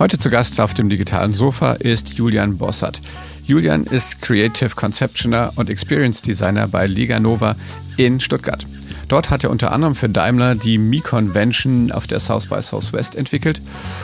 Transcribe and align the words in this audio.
Heute 0.00 0.16
zu 0.16 0.30
Gast 0.30 0.58
auf 0.62 0.72
dem 0.72 0.88
digitalen 0.88 1.34
Sofa 1.34 1.72
ist 1.72 2.14
Julian 2.14 2.56
Bossert. 2.56 3.02
Julian 3.44 3.84
ist 3.84 4.22
Creative 4.22 4.74
Conceptioner 4.74 5.52
und 5.56 5.68
Experience 5.68 6.22
Designer 6.22 6.66
bei 6.68 6.86
Liga 6.86 7.20
Nova 7.20 7.54
in 7.98 8.18
Stuttgart. 8.18 8.66
Dort 9.08 9.28
hat 9.28 9.44
er 9.44 9.50
unter 9.50 9.72
anderem 9.72 9.94
für 9.94 10.08
Daimler 10.08 10.54
die 10.54 10.78
Mi 10.78 11.00
Convention 11.00 11.92
auf 11.92 12.06
der 12.06 12.18
South 12.18 12.46
by 12.46 12.62
Southwest 12.62 13.14
entwickelt. 13.14 13.60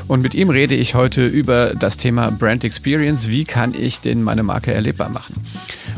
Und 0.06 0.20
mit 0.20 0.34
ihm 0.34 0.50
rede 0.50 0.74
ich 0.74 0.94
heute 0.94 1.26
über 1.26 1.72
das 1.74 1.96
Thema 1.96 2.30
Brand 2.30 2.64
Experience. 2.64 3.30
Wie 3.30 3.44
kann 3.44 3.72
ich 3.72 4.00
denn 4.00 4.22
meine 4.22 4.42
Marke 4.42 4.74
erlebbar 4.74 5.08
machen? 5.08 5.36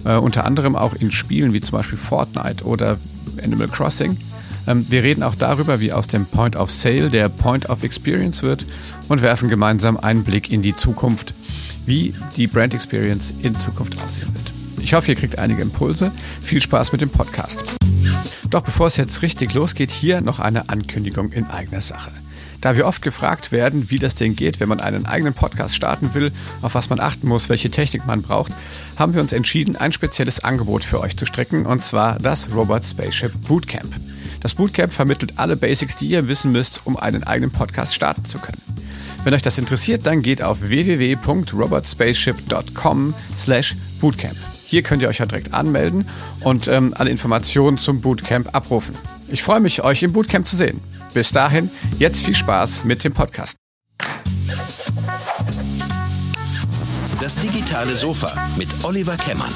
Äh, 0.04 0.14
unter 0.14 0.44
anderem 0.44 0.76
auch 0.76 0.94
in 0.94 1.10
Spielen 1.10 1.52
wie 1.54 1.60
zum 1.60 1.76
Beispiel 1.76 1.98
Fortnite 1.98 2.64
oder 2.64 2.98
Animal 3.42 3.66
Crossing. 3.66 4.16
Ähm, 4.68 4.86
wir 4.90 5.02
reden 5.02 5.22
auch 5.22 5.34
darüber, 5.34 5.80
wie 5.80 5.92
aus 5.92 6.06
dem 6.06 6.26
Point 6.26 6.54
of 6.54 6.70
Sale 6.70 7.08
der 7.08 7.28
Point 7.30 7.70
of 7.70 7.82
Experience 7.82 8.42
wird 8.42 8.66
und 9.08 9.22
werfen 9.22 9.48
gemeinsam 9.48 9.96
einen 9.96 10.22
Blick 10.22 10.52
in 10.52 10.62
die 10.62 10.76
Zukunft, 10.76 11.34
wie 11.86 12.14
die 12.36 12.46
Brand 12.46 12.74
Experience 12.74 13.34
in 13.40 13.58
Zukunft 13.58 14.00
aussehen 14.02 14.32
wird. 14.34 14.52
Ich 14.82 14.92
hoffe, 14.92 15.08
ihr 15.10 15.16
kriegt 15.16 15.38
einige 15.38 15.62
Impulse. 15.62 16.12
Viel 16.40 16.60
Spaß 16.60 16.92
mit 16.92 17.00
dem 17.00 17.08
Podcast. 17.08 17.62
Doch 18.50 18.60
bevor 18.62 18.86
es 18.86 18.96
jetzt 18.96 19.22
richtig 19.22 19.54
losgeht, 19.54 19.90
hier 19.90 20.20
noch 20.20 20.38
eine 20.38 20.68
Ankündigung 20.68 21.32
in 21.32 21.46
eigener 21.46 21.80
Sache. 21.80 22.10
Da 22.60 22.76
wir 22.76 22.86
oft 22.86 23.02
gefragt 23.02 23.52
werden, 23.52 23.90
wie 23.90 23.98
das 23.98 24.16
denn 24.16 24.34
geht, 24.34 24.60
wenn 24.60 24.68
man 24.68 24.80
einen 24.80 25.06
eigenen 25.06 25.32
Podcast 25.32 25.76
starten 25.76 26.12
will, 26.14 26.32
auf 26.60 26.74
was 26.74 26.90
man 26.90 27.00
achten 27.00 27.28
muss, 27.28 27.48
welche 27.48 27.70
Technik 27.70 28.06
man 28.06 28.22
braucht, 28.22 28.52
haben 28.96 29.14
wir 29.14 29.20
uns 29.20 29.32
entschieden, 29.32 29.76
ein 29.76 29.92
spezielles 29.92 30.42
Angebot 30.42 30.84
für 30.84 31.00
euch 31.00 31.16
zu 31.16 31.24
strecken, 31.24 31.66
und 31.66 31.84
zwar 31.84 32.18
das 32.18 32.52
Robot 32.52 32.84
Spaceship 32.84 33.32
Bootcamp. 33.46 33.94
Das 34.40 34.54
Bootcamp 34.54 34.92
vermittelt 34.92 35.32
alle 35.36 35.56
Basics, 35.56 35.96
die 35.96 36.08
ihr 36.08 36.28
wissen 36.28 36.52
müsst, 36.52 36.82
um 36.84 36.96
einen 36.96 37.24
eigenen 37.24 37.50
Podcast 37.50 37.92
starten 37.94 38.24
zu 38.24 38.38
können. 38.38 38.62
Wenn 39.24 39.34
euch 39.34 39.42
das 39.42 39.58
interessiert, 39.58 40.06
dann 40.06 40.22
geht 40.22 40.42
auf 40.42 40.62
www.robotspaceship.com 40.62 43.14
slash 43.36 43.74
bootcamp. 44.00 44.36
Hier 44.64 44.82
könnt 44.82 45.02
ihr 45.02 45.08
euch 45.08 45.18
ja 45.18 45.26
direkt 45.26 45.52
anmelden 45.54 46.06
und 46.40 46.68
ähm, 46.68 46.94
alle 46.96 47.10
Informationen 47.10 47.78
zum 47.78 48.00
Bootcamp 48.00 48.54
abrufen. 48.54 48.94
Ich 49.28 49.42
freue 49.42 49.60
mich, 49.60 49.82
euch 49.82 50.02
im 50.02 50.12
Bootcamp 50.12 50.46
zu 50.46 50.56
sehen. 50.56 50.80
Bis 51.14 51.32
dahin, 51.32 51.70
jetzt 51.98 52.26
viel 52.26 52.34
Spaß 52.34 52.84
mit 52.84 53.02
dem 53.02 53.12
Podcast. 53.12 53.56
Das 57.20 57.34
digitale 57.36 57.96
Sofa 57.96 58.32
mit 58.56 58.68
Oliver 58.84 59.16
Kemmern. 59.16 59.52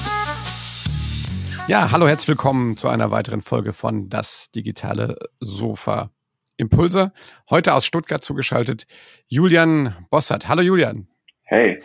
Ja, 1.68 1.92
hallo, 1.92 2.08
herzlich 2.08 2.28
willkommen 2.28 2.76
zu 2.76 2.88
einer 2.88 3.12
weiteren 3.12 3.40
Folge 3.40 3.72
von 3.72 4.08
Das 4.08 4.50
digitale 4.50 5.16
Sofa 5.38 6.10
Impulse. 6.56 7.12
Heute 7.48 7.74
aus 7.74 7.86
Stuttgart 7.86 8.24
zugeschaltet 8.24 8.84
Julian 9.28 9.96
Bossert. 10.10 10.48
Hallo 10.48 10.60
Julian. 10.60 11.06
Hey. 11.44 11.80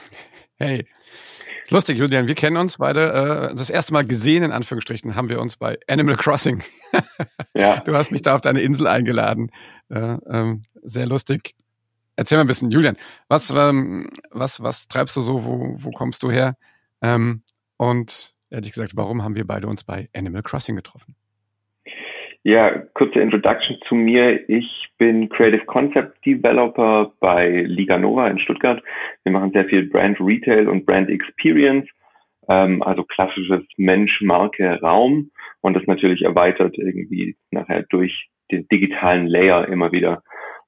Hey. 0.56 0.88
Lustig, 1.70 2.00
Julian, 2.00 2.28
wir 2.28 2.34
kennen 2.34 2.58
uns 2.58 2.78
beide. 2.78 3.52
Äh, 3.52 3.56
das 3.56 3.70
erste 3.70 3.94
Mal 3.94 4.06
gesehen, 4.06 4.44
in 4.44 4.52
Anführungsstrichen, 4.52 5.16
haben 5.16 5.30
wir 5.30 5.40
uns 5.40 5.58
bei 5.58 5.78
Animal 5.88 6.16
Crossing. 6.16 6.64
ja. 7.54 7.80
Du 7.82 7.96
hast 7.96 8.12
mich 8.12 8.24
da 8.24 8.36
auf 8.36 8.42
deine 8.42 8.62
Insel 8.62 8.88
eingeladen. 8.88 9.52
Äh, 9.90 10.18
ähm, 10.28 10.64
sehr 10.82 11.06
lustig. 11.06 11.56
Erzähl 12.16 12.38
mal 12.38 12.46
ein 12.46 12.48
bisschen, 12.48 12.72
Julian, 12.72 12.98
was, 13.28 13.52
ähm, 13.52 14.10
was, 14.32 14.64
was 14.64 14.88
treibst 14.88 15.16
du 15.18 15.22
so? 15.22 15.46
Wo, 15.46 15.76
wo 15.78 15.92
kommst 15.92 16.24
du 16.24 16.32
her? 16.32 16.58
Ähm, 17.02 17.44
und 17.78 18.37
ehrlich 18.50 18.74
gesagt, 18.74 18.96
warum 18.96 19.24
haben 19.24 19.36
wir 19.36 19.46
beide 19.46 19.68
uns 19.68 19.84
bei 19.84 20.10
Animal 20.16 20.44
Crossing 20.44 20.76
getroffen? 20.76 21.16
Ja, 22.44 22.80
kurze 22.94 23.20
Introduction 23.20 23.78
zu 23.88 23.96
mir. 23.96 24.48
Ich 24.50 24.88
bin 24.98 25.28
Creative 25.28 25.66
Concept 25.66 26.26
Developer 26.26 27.12
bei 27.20 27.64
Liga 27.64 27.98
Nova 27.98 28.28
in 28.28 28.40
Stuttgart. 28.40 28.82
Wir 29.24 29.32
machen 29.32 29.52
sehr 29.52 29.66
viel 29.66 29.90
Brand 29.90 30.20
Retail 30.22 30.70
und 30.70 30.86
Brand 30.86 31.10
Experience, 31.10 31.90
ähm, 32.48 32.82
also 32.84 33.04
klassisches 33.04 33.64
Mensch, 33.76 34.22
Marke, 34.22 34.80
Raum 34.82 35.30
und 35.62 35.74
das 35.74 35.86
natürlich 35.88 36.22
erweitert 36.22 36.78
irgendwie 36.78 37.36
nachher 37.52 37.84
durch 37.90 38.30
den 38.52 38.68
digitalen 38.70 39.28
Layer 39.28 39.68
immer 39.68 39.92
wieder. 39.92 40.24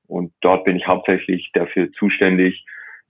Und 0.07 0.34
dort 0.41 0.66
bin 0.66 0.75
ich 0.75 0.88
hauptsächlich 0.88 1.51
dafür 1.53 1.91
zuständig, 1.91 2.66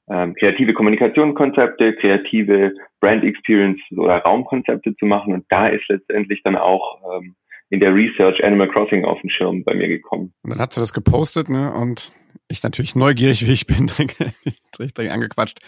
ähm, 0.09 0.35
kreative 0.35 0.73
Kommunikationskonzepte, 0.73 1.95
kreative 1.95 2.73
Brand 2.99 3.23
Experience 3.23 3.79
oder 3.95 4.17
Raumkonzepte 4.17 4.95
zu 4.95 5.05
machen. 5.05 5.33
Und 5.33 5.45
da 5.49 5.67
ist 5.67 5.87
letztendlich 5.87 6.41
dann 6.43 6.55
auch 6.55 6.99
ähm, 7.15 7.35
in 7.69 7.79
der 7.79 7.93
Research 7.93 8.43
Animal 8.43 8.69
Crossing 8.69 9.05
auf 9.05 9.21
den 9.21 9.29
Schirm 9.29 9.63
bei 9.63 9.75
mir 9.75 9.87
gekommen. 9.87 10.33
Und 10.41 10.51
dann 10.51 10.59
hat 10.59 10.73
sie 10.73 10.81
das 10.81 10.93
gepostet, 10.93 11.49
ne? 11.49 11.71
Und 11.73 12.15
ich 12.47 12.63
natürlich 12.63 12.95
neugierig, 12.95 13.47
wie 13.47 13.53
ich 13.53 13.67
bin, 13.67 13.87
direkt 14.77 14.99
angequatscht. 14.99 15.59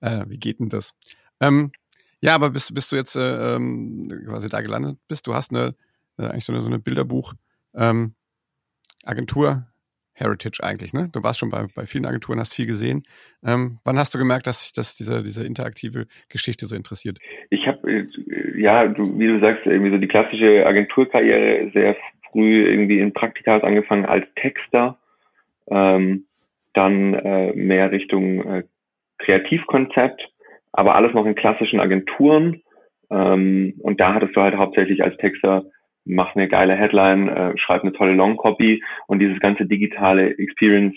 Äh, 0.00 0.24
wie 0.28 0.38
geht 0.38 0.60
denn 0.60 0.68
das? 0.68 0.94
Ähm, 1.40 1.72
ja, 2.20 2.34
aber 2.34 2.50
bis, 2.50 2.72
bis 2.72 2.88
du 2.88 2.96
jetzt 2.96 3.16
äh, 3.16 3.56
ähm, 3.56 3.98
quasi 4.26 4.48
da 4.48 4.60
gelandet 4.60 4.98
bist, 5.08 5.26
du 5.26 5.34
hast 5.34 5.54
eine, 5.54 5.74
äh, 6.18 6.26
eigentlich 6.26 6.44
so 6.44 6.52
eine, 6.52 6.62
so 6.62 6.68
eine 6.68 6.78
Bilderbuch 6.78 7.34
ähm, 7.74 8.14
Agentur 9.04 9.66
Heritage 10.16 10.62
eigentlich, 10.62 10.94
ne? 10.94 11.08
Du 11.12 11.22
warst 11.22 11.38
schon 11.38 11.50
bei, 11.50 11.66
bei 11.74 11.84
vielen 11.84 12.06
Agenturen, 12.06 12.40
hast 12.40 12.54
viel 12.54 12.66
gesehen. 12.66 13.02
Ähm, 13.46 13.78
wann 13.84 13.98
hast 13.98 14.14
du 14.14 14.18
gemerkt, 14.18 14.46
dass 14.46 14.62
sich 14.62 14.72
diese, 14.72 15.22
diese 15.22 15.46
interaktive 15.46 16.06
Geschichte 16.30 16.64
so 16.66 16.74
interessiert? 16.74 17.18
Ich 17.50 17.66
habe, 17.66 17.90
äh, 17.90 18.06
ja, 18.58 18.88
du, 18.88 19.18
wie 19.18 19.26
du 19.26 19.44
sagst, 19.44 19.66
irgendwie 19.66 19.90
so 19.90 19.98
die 19.98 20.08
klassische 20.08 20.64
Agenturkarriere 20.66 21.70
sehr 21.72 21.96
früh 22.30 22.66
irgendwie 22.66 22.98
in 23.00 23.12
Praktikas 23.12 23.62
angefangen 23.62 24.06
als 24.06 24.26
Texter, 24.36 24.98
ähm, 25.68 26.24
dann 26.72 27.14
äh, 27.14 27.52
mehr 27.52 27.92
Richtung 27.92 28.42
äh, 28.44 28.62
Kreativkonzept, 29.18 30.22
aber 30.72 30.94
alles 30.94 31.12
noch 31.12 31.26
in 31.26 31.34
klassischen 31.34 31.80
Agenturen. 31.80 32.62
Ähm, 33.10 33.74
und 33.80 34.00
da 34.00 34.14
hattest 34.14 34.34
du 34.34 34.40
halt 34.40 34.56
hauptsächlich 34.56 35.02
als 35.02 35.16
Texter 35.18 35.66
mach 36.06 36.34
eine 36.34 36.48
geile 36.48 36.74
Headline, 36.74 37.28
äh, 37.28 37.58
schreib 37.58 37.82
eine 37.82 37.92
tolle 37.92 38.14
Long 38.14 38.36
Copy 38.36 38.82
und 39.06 39.18
dieses 39.18 39.38
ganze 39.40 39.66
digitale 39.66 40.38
Experience 40.38 40.96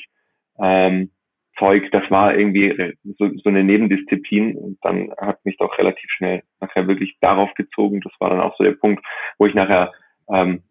ähm, 0.60 1.12
Zeug, 1.58 1.90
das 1.92 2.10
war 2.10 2.36
irgendwie 2.36 2.96
so, 3.18 3.30
so 3.44 3.50
eine 3.50 3.64
Nebendisziplin 3.64 4.56
und 4.56 4.78
dann 4.82 5.12
hat 5.18 5.44
mich 5.46 5.58
doch 5.58 5.78
relativ 5.78 6.10
schnell 6.12 6.44
nachher 6.62 6.88
wirklich 6.88 7.18
darauf 7.20 7.54
gezogen. 7.56 8.00
Das 8.02 8.14
war 8.20 8.30
dann 8.30 8.40
auch 8.40 8.56
so 8.58 8.64
der 8.64 8.72
Punkt, 8.72 9.06
wo 9.38 9.46
ich 9.46 9.54
nachher 9.54 9.92
ähm, 10.32 10.64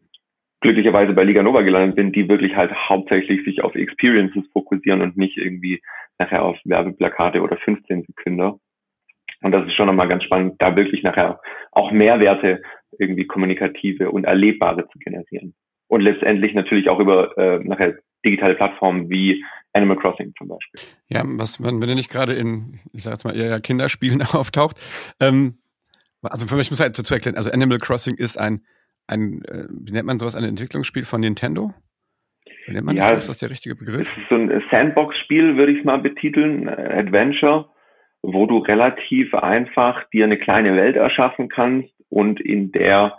glücklicherweise 0.60 1.12
bei 1.12 1.24
Liga 1.24 1.42
Nova 1.42 1.60
gelandet 1.60 1.96
bin, 1.96 2.12
die 2.12 2.28
wirklich 2.28 2.56
halt 2.56 2.72
hauptsächlich 2.74 3.44
sich 3.44 3.62
auf 3.62 3.74
Experiences 3.74 4.44
fokussieren 4.52 5.02
und 5.02 5.16
nicht 5.16 5.36
irgendwie 5.36 5.82
nachher 6.18 6.42
auf 6.42 6.56
Werbeplakate 6.64 7.42
oder 7.42 7.56
15 7.58 8.04
Sekunden. 8.04 8.58
Und 9.42 9.52
das 9.52 9.66
ist 9.66 9.74
schon 9.74 9.86
nochmal 9.86 10.08
ganz 10.08 10.24
spannend, 10.24 10.56
da 10.58 10.74
wirklich 10.74 11.02
nachher 11.04 11.40
auch 11.70 11.92
Mehrwerte 11.92 12.62
irgendwie 12.98 13.26
kommunikative 13.26 14.10
und 14.10 14.24
erlebbare 14.24 14.88
zu 14.88 14.98
generieren. 14.98 15.54
Und 15.88 16.02
letztendlich 16.02 16.54
natürlich 16.54 16.88
auch 16.88 17.00
über 17.00 17.36
äh, 17.38 17.58
nachher 17.64 17.96
digitale 18.24 18.54
Plattformen 18.54 19.08
wie 19.08 19.42
Animal 19.72 19.96
Crossing 19.96 20.34
zum 20.36 20.48
Beispiel. 20.48 20.80
Ja, 21.08 21.22
was, 21.24 21.62
wenn, 21.62 21.80
wenn 21.80 21.88
ihr 21.88 21.94
nicht 21.94 22.10
gerade 22.10 22.34
in, 22.34 22.78
ich 22.92 23.02
sag 23.02 23.12
jetzt 23.12 23.24
mal, 23.24 23.36
eher 23.36 23.58
Kinderspielen 23.60 24.22
auftaucht, 24.32 24.76
ähm, 25.20 25.58
also 26.22 26.46
für 26.46 26.56
mich 26.56 26.70
muss 26.70 26.80
halt 26.80 26.98
dazu 26.98 27.14
erklären, 27.14 27.36
also 27.36 27.50
Animal 27.50 27.78
Crossing 27.78 28.16
ist 28.16 28.38
ein, 28.38 28.62
ein 29.06 29.42
äh, 29.44 29.66
wie 29.70 29.92
nennt 29.92 30.06
man 30.06 30.18
sowas, 30.18 30.36
ein 30.36 30.44
Entwicklungsspiel 30.44 31.04
von 31.04 31.20
Nintendo? 31.20 31.72
Wie 32.66 32.72
nennt 32.72 32.86
man 32.86 32.96
ja, 32.96 33.10
das? 33.10 33.24
Ist 33.24 33.28
das 33.28 33.38
der 33.38 33.50
richtige 33.50 33.76
Begriff? 33.76 34.12
Es 34.12 34.18
ist 34.18 34.28
so 34.28 34.34
ein 34.34 34.62
Sandbox-Spiel, 34.70 35.56
würde 35.56 35.72
ich 35.72 35.78
es 35.78 35.84
mal 35.84 35.98
betiteln, 35.98 36.68
Adventure, 36.68 37.70
wo 38.22 38.46
du 38.46 38.58
relativ 38.58 39.32
einfach 39.34 40.08
dir 40.10 40.24
eine 40.24 40.38
kleine 40.38 40.76
Welt 40.76 40.96
erschaffen 40.96 41.48
kannst 41.48 41.88
und 42.08 42.40
in 42.40 42.72
der 42.72 43.18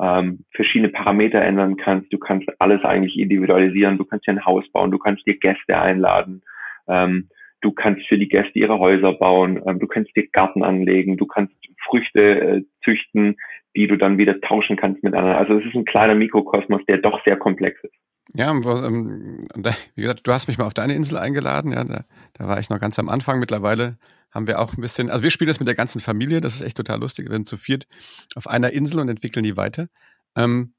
ähm, 0.00 0.44
verschiedene 0.54 0.90
Parameter 0.90 1.40
ändern 1.40 1.76
kannst. 1.76 2.12
Du 2.12 2.18
kannst 2.18 2.48
alles 2.60 2.84
eigentlich 2.84 3.18
individualisieren. 3.18 3.98
Du 3.98 4.04
kannst 4.04 4.26
dir 4.26 4.32
ein 4.32 4.44
Haus 4.44 4.64
bauen, 4.72 4.90
du 4.90 4.98
kannst 4.98 5.26
dir 5.26 5.38
Gäste 5.38 5.78
einladen. 5.78 6.42
Ähm, 6.86 7.28
du 7.60 7.72
kannst 7.72 8.06
für 8.06 8.18
die 8.18 8.28
Gäste 8.28 8.58
ihre 8.58 8.78
Häuser 8.78 9.12
bauen. 9.12 9.60
Ähm, 9.66 9.78
du 9.80 9.86
kannst 9.86 10.14
dir 10.16 10.28
Garten 10.28 10.62
anlegen. 10.62 11.16
Du 11.16 11.26
kannst 11.26 11.54
Früchte 11.88 12.20
äh, 12.20 12.62
züchten, 12.84 13.36
die 13.76 13.86
du 13.86 13.96
dann 13.96 14.18
wieder 14.18 14.40
tauschen 14.40 14.76
kannst 14.76 15.02
mit 15.02 15.14
anderen. 15.14 15.36
Also 15.36 15.58
es 15.58 15.66
ist 15.66 15.74
ein 15.74 15.84
kleiner 15.84 16.14
Mikrokosmos, 16.14 16.82
der 16.86 16.98
doch 16.98 17.22
sehr 17.24 17.36
komplex 17.36 17.82
ist. 17.82 17.94
Ja, 18.34 18.50
ähm, 18.50 19.44
wie 19.94 20.02
gesagt, 20.02 20.26
du 20.26 20.32
hast 20.32 20.48
mich 20.48 20.58
mal 20.58 20.66
auf 20.66 20.74
deine 20.74 20.94
Insel 20.94 21.16
eingeladen. 21.16 21.72
Ja, 21.72 21.84
da, 21.84 22.04
da 22.34 22.46
war 22.46 22.58
ich 22.58 22.68
noch 22.68 22.78
ganz 22.78 22.98
am 22.98 23.08
Anfang. 23.08 23.40
Mittlerweile 23.40 23.96
haben 24.32 24.46
wir 24.46 24.58
auch 24.60 24.76
ein 24.76 24.80
bisschen, 24.80 25.10
also 25.10 25.24
wir 25.24 25.30
spielen 25.30 25.48
das 25.48 25.60
mit 25.60 25.68
der 25.68 25.74
ganzen 25.74 26.00
Familie, 26.00 26.40
das 26.40 26.54
ist 26.54 26.62
echt 26.62 26.76
total 26.76 27.00
lustig. 27.00 27.28
Wir 27.28 27.36
sind 27.36 27.48
zu 27.48 27.56
viert 27.56 27.86
auf 28.34 28.46
einer 28.46 28.72
Insel 28.72 29.00
und 29.00 29.08
entwickeln 29.08 29.42
die 29.42 29.56
weiter. 29.56 29.88
Ähm, 30.36 30.74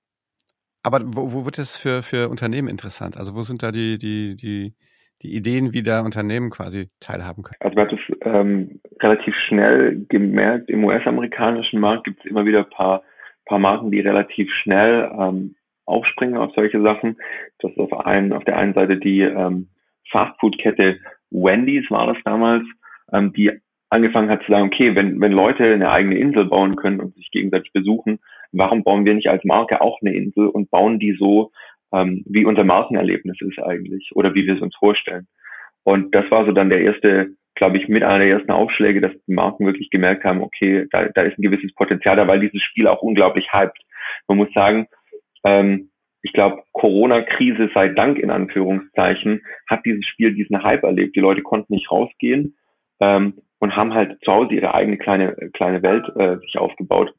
aber 0.83 1.01
wo, 1.05 1.33
wo 1.33 1.45
wird 1.45 1.57
das 1.57 1.77
für, 1.77 2.03
für 2.03 2.29
Unternehmen 2.29 2.67
interessant? 2.67 3.17
Also 3.17 3.35
wo 3.35 3.41
sind 3.41 3.63
da 3.63 3.71
die, 3.71 3.97
die, 3.97 4.35
die, 4.35 4.75
die 5.21 5.35
Ideen, 5.35 5.73
wie 5.73 5.83
da 5.83 6.01
Unternehmen 6.01 6.49
quasi 6.49 6.89
teilhaben 6.99 7.43
können? 7.43 7.57
Also 7.59 7.75
wir 7.75 7.87
haben 7.87 7.97
das 7.97 8.17
ähm, 8.21 8.81
relativ 9.01 9.35
schnell 9.47 10.05
gemerkt, 10.07 10.69
im 10.69 10.83
US-amerikanischen 10.85 11.79
Markt 11.79 12.05
gibt 12.05 12.19
es 12.19 12.25
immer 12.25 12.45
wieder 12.45 12.59
ein 12.59 12.69
paar, 12.69 13.03
paar 13.45 13.59
Marken, 13.59 13.91
die 13.91 13.99
relativ 13.99 14.49
schnell 14.63 15.11
ähm, 15.19 15.55
aufspringen 15.85 16.37
auf 16.37 16.53
solche 16.53 16.81
Sachen. 16.81 17.17
Das 17.59 17.71
ist 17.71 17.79
auf, 17.79 17.91
ein, 18.05 18.31
auf 18.31 18.45
der 18.45 18.57
einen 18.57 18.73
Seite 18.73 18.97
die 18.97 19.21
ähm, 19.21 19.69
Fastfood-Kette 20.11 20.99
Wendy's 21.31 21.89
war 21.91 22.07
das 22.07 22.17
damals, 22.23 22.63
ähm, 23.13 23.33
die 23.33 23.51
angefangen 23.89 24.29
hat 24.29 24.43
zu 24.43 24.51
sagen, 24.51 24.67
okay, 24.67 24.95
wenn, 24.95 25.19
wenn 25.19 25.31
Leute 25.31 25.63
eine 25.63 25.89
eigene 25.89 26.17
Insel 26.17 26.45
bauen 26.45 26.75
können 26.75 26.99
und 26.99 27.15
sich 27.15 27.31
gegenseitig 27.31 27.73
besuchen, 27.73 28.19
warum 28.51 28.83
bauen 28.83 29.05
wir 29.05 29.13
nicht 29.13 29.29
als 29.29 29.43
Marke 29.43 29.81
auch 29.81 29.99
eine 30.01 30.13
Insel 30.13 30.47
und 30.47 30.69
bauen 30.69 30.99
die 30.99 31.13
so, 31.13 31.51
ähm, 31.91 32.23
wie 32.27 32.45
unser 32.45 32.63
Markenerlebnis 32.63 33.37
ist 33.41 33.59
eigentlich 33.59 34.11
oder 34.13 34.33
wie 34.35 34.45
wir 34.45 34.55
es 34.55 34.61
uns 34.61 34.75
vorstellen. 34.75 35.27
Und 35.83 36.13
das 36.13 36.29
war 36.29 36.45
so 36.45 36.51
dann 36.51 36.69
der 36.69 36.81
erste, 36.81 37.31
glaube 37.55 37.77
ich, 37.77 37.87
mit 37.87 38.03
einer 38.03 38.19
der 38.19 38.29
ersten 38.29 38.51
Aufschläge, 38.51 39.01
dass 39.01 39.11
die 39.27 39.33
Marken 39.33 39.65
wirklich 39.65 39.89
gemerkt 39.89 40.23
haben, 40.23 40.41
okay, 40.41 40.85
da, 40.91 41.07
da 41.09 41.23
ist 41.23 41.39
ein 41.39 41.43
gewisses 41.43 41.73
Potenzial 41.73 42.15
da, 42.15 42.27
weil 42.27 42.39
dieses 42.39 42.61
Spiel 42.61 42.87
auch 42.87 43.01
unglaublich 43.01 43.51
hypt. 43.51 43.79
Man 44.27 44.37
muss 44.37 44.53
sagen, 44.53 44.87
ähm, 45.43 45.89
ich 46.21 46.33
glaube, 46.33 46.61
Corona-Krise 46.73 47.71
sei 47.73 47.89
Dank 47.89 48.19
in 48.19 48.29
Anführungszeichen, 48.29 49.41
hat 49.67 49.85
dieses 49.85 50.05
Spiel 50.05 50.33
diesen 50.33 50.63
Hype 50.63 50.83
erlebt. 50.83 51.15
Die 51.15 51.21
Leute 51.21 51.41
konnten 51.41 51.73
nicht 51.73 51.89
rausgehen 51.89 52.55
ähm, 52.99 53.41
und 53.59 53.75
haben 53.75 53.93
halt 53.93 54.17
zu 54.23 54.31
Hause 54.31 54.53
ihre 54.53 54.73
eigene 54.73 54.97
kleine, 54.97 55.35
kleine 55.53 55.81
Welt 55.83 56.05
äh, 56.15 56.37
sich 56.39 56.57
aufgebaut. 56.57 57.13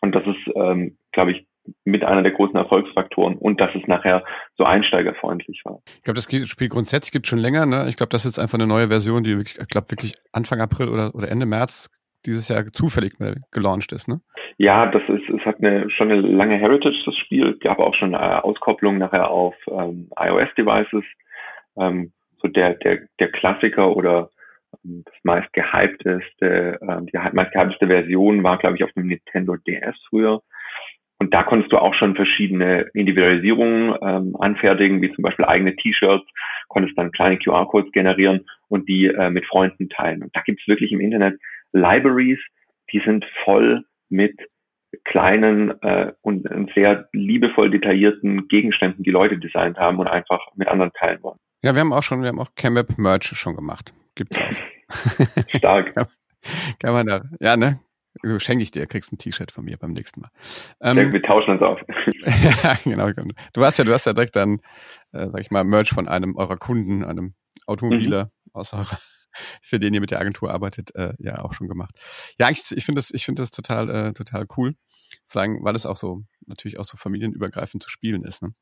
Und 0.00 0.14
das 0.14 0.24
ist, 0.26 0.54
ähm, 0.54 0.96
glaube 1.12 1.32
ich, 1.32 1.46
mit 1.84 2.02
einer 2.02 2.22
der 2.22 2.32
großen 2.32 2.56
Erfolgsfaktoren 2.56 3.36
und 3.36 3.60
dass 3.60 3.74
es 3.74 3.86
nachher 3.86 4.24
so 4.56 4.64
einsteigerfreundlich 4.64 5.60
war. 5.64 5.80
Ich 5.86 6.02
glaube, 6.02 6.16
das 6.16 6.24
Spiel 6.48 6.68
grundsätzlich 6.68 7.12
gibt 7.12 7.26
schon 7.26 7.38
länger. 7.38 7.66
Ne? 7.66 7.86
Ich 7.88 7.96
glaube, 7.96 8.10
das 8.10 8.24
ist 8.24 8.36
jetzt 8.36 8.42
einfach 8.42 8.58
eine 8.58 8.66
neue 8.66 8.88
Version, 8.88 9.22
die 9.22 9.36
wirklich, 9.36 9.58
ich 9.60 9.68
glaube, 9.68 9.90
wirklich 9.90 10.14
Anfang 10.32 10.60
April 10.60 10.88
oder, 10.88 11.14
oder 11.14 11.30
Ende 11.30 11.44
März 11.46 11.90
dieses 12.26 12.48
Jahr 12.48 12.64
zufällig 12.72 13.14
gelauncht 13.52 13.92
ist. 13.92 14.08
Ne? 14.08 14.20
Ja, 14.56 14.86
das 14.86 15.02
ist, 15.08 15.28
es 15.28 15.44
hat 15.44 15.58
eine, 15.58 15.88
schon 15.90 16.10
eine 16.10 16.20
lange 16.20 16.56
Heritage, 16.56 17.02
das 17.04 17.16
Spiel. 17.16 17.50
Es 17.50 17.60
gab 17.60 17.78
auch 17.78 17.94
schon 17.94 18.14
äh, 18.14 18.16
Auskopplungen 18.16 18.98
nachher 18.98 19.30
auf 19.30 19.54
ähm, 19.68 20.10
iOS-Devices. 20.18 21.04
Ähm, 21.78 22.12
so 22.40 22.48
der, 22.48 22.74
der, 22.74 23.00
der 23.20 23.30
Klassiker 23.30 23.96
oder 23.96 24.30
das 24.82 25.14
meist 25.22 25.52
gehypteste, 25.52 26.78
äh, 26.80 27.00
die 27.02 27.18
meist 27.32 27.52
gehypteste 27.52 27.86
Version 27.86 28.42
war, 28.42 28.58
glaube 28.58 28.76
ich, 28.76 28.84
auf 28.84 28.92
dem 28.92 29.06
Nintendo 29.06 29.56
DS 29.56 29.96
früher. 30.08 30.42
Und 31.20 31.34
da 31.34 31.42
konntest 31.42 31.72
du 31.72 31.78
auch 31.78 31.94
schon 31.94 32.14
verschiedene 32.14 32.86
Individualisierungen 32.94 33.96
ähm, 34.02 34.36
anfertigen, 34.38 35.02
wie 35.02 35.12
zum 35.12 35.22
Beispiel 35.22 35.46
eigene 35.46 35.74
T-Shirts, 35.74 36.26
konntest 36.68 36.96
dann 36.96 37.10
kleine 37.10 37.38
QR-Codes 37.38 37.90
generieren 37.90 38.46
und 38.68 38.88
die 38.88 39.06
äh, 39.06 39.30
mit 39.30 39.44
Freunden 39.46 39.88
teilen. 39.88 40.22
Und 40.22 40.34
da 40.36 40.42
gibt 40.42 40.60
es 40.60 40.68
wirklich 40.68 40.92
im 40.92 41.00
Internet 41.00 41.40
Libraries, 41.72 42.38
die 42.92 43.00
sind 43.00 43.24
voll 43.44 43.84
mit 44.08 44.38
kleinen 45.04 45.82
äh, 45.82 46.12
und 46.22 46.48
sehr 46.74 47.08
liebevoll 47.12 47.70
detaillierten 47.70 48.48
Gegenständen, 48.48 49.02
die 49.02 49.10
Leute 49.10 49.38
designt 49.38 49.76
haben 49.76 49.98
und 49.98 50.06
einfach 50.06 50.40
mit 50.54 50.68
anderen 50.68 50.92
teilen 50.92 51.22
wollen. 51.22 51.38
Ja, 51.62 51.74
wir 51.74 51.80
haben 51.80 51.92
auch 51.92 52.02
schon, 52.02 52.22
wir 52.22 52.28
haben 52.28 52.38
auch 52.38 52.54
Camp 52.54 52.98
Merch 52.98 53.26
schon 53.36 53.56
gemacht. 53.56 53.92
Gibt's 54.14 54.38
auch. 54.38 55.48
Stark. 55.56 55.92
kann 56.78 56.92
man 56.92 57.06
da, 57.06 57.22
ja, 57.40 57.56
ne? 57.56 57.80
Schenke 58.38 58.64
ich 58.64 58.72
dir, 58.72 58.86
kriegst 58.86 59.12
ein 59.12 59.18
T-Shirt 59.18 59.52
von 59.52 59.64
mir 59.64 59.76
beim 59.76 59.92
nächsten 59.92 60.20
Mal. 60.20 60.30
Ähm, 60.80 61.12
wir 61.12 61.22
tauschen 61.22 61.52
uns 61.52 61.62
auf. 61.62 61.78
ja, 62.64 62.76
genau. 62.82 63.10
Du 63.52 63.64
hast 63.64 63.78
ja, 63.78 63.84
du 63.84 63.92
hast 63.92 64.06
ja 64.06 64.12
direkt 64.12 64.34
dann, 64.34 64.60
äh, 65.12 65.28
sag 65.30 65.40
ich 65.40 65.50
mal, 65.52 65.62
Merch 65.62 65.90
von 65.90 66.08
einem 66.08 66.36
eurer 66.36 66.56
Kunden, 66.56 67.04
einem 67.04 67.34
Automobiler 67.66 68.24
mhm. 68.24 68.50
aus 68.54 68.72
eurer, 68.72 68.98
für 69.62 69.78
den 69.78 69.94
ihr 69.94 70.00
mit 70.00 70.10
der 70.10 70.20
Agentur 70.20 70.50
arbeitet, 70.50 70.94
äh, 70.96 71.14
ja 71.18 71.44
auch 71.44 71.52
schon 71.52 71.68
gemacht. 71.68 71.92
Ja, 72.38 72.46
eigentlich, 72.46 72.76
ich 72.76 72.84
finde 72.84 72.98
das, 72.98 73.12
ich 73.12 73.24
finde 73.24 73.42
das 73.42 73.52
total, 73.52 73.88
äh, 73.88 74.12
total 74.14 74.46
cool. 74.56 74.74
Vor 75.26 75.42
allem, 75.42 75.58
weil 75.62 75.76
es 75.76 75.86
auch 75.86 75.96
so, 75.96 76.22
natürlich 76.46 76.80
auch 76.80 76.84
so 76.84 76.96
familienübergreifend 76.96 77.82
zu 77.82 77.90
spielen 77.90 78.22
ist. 78.22 78.42
Ne? 78.42 78.52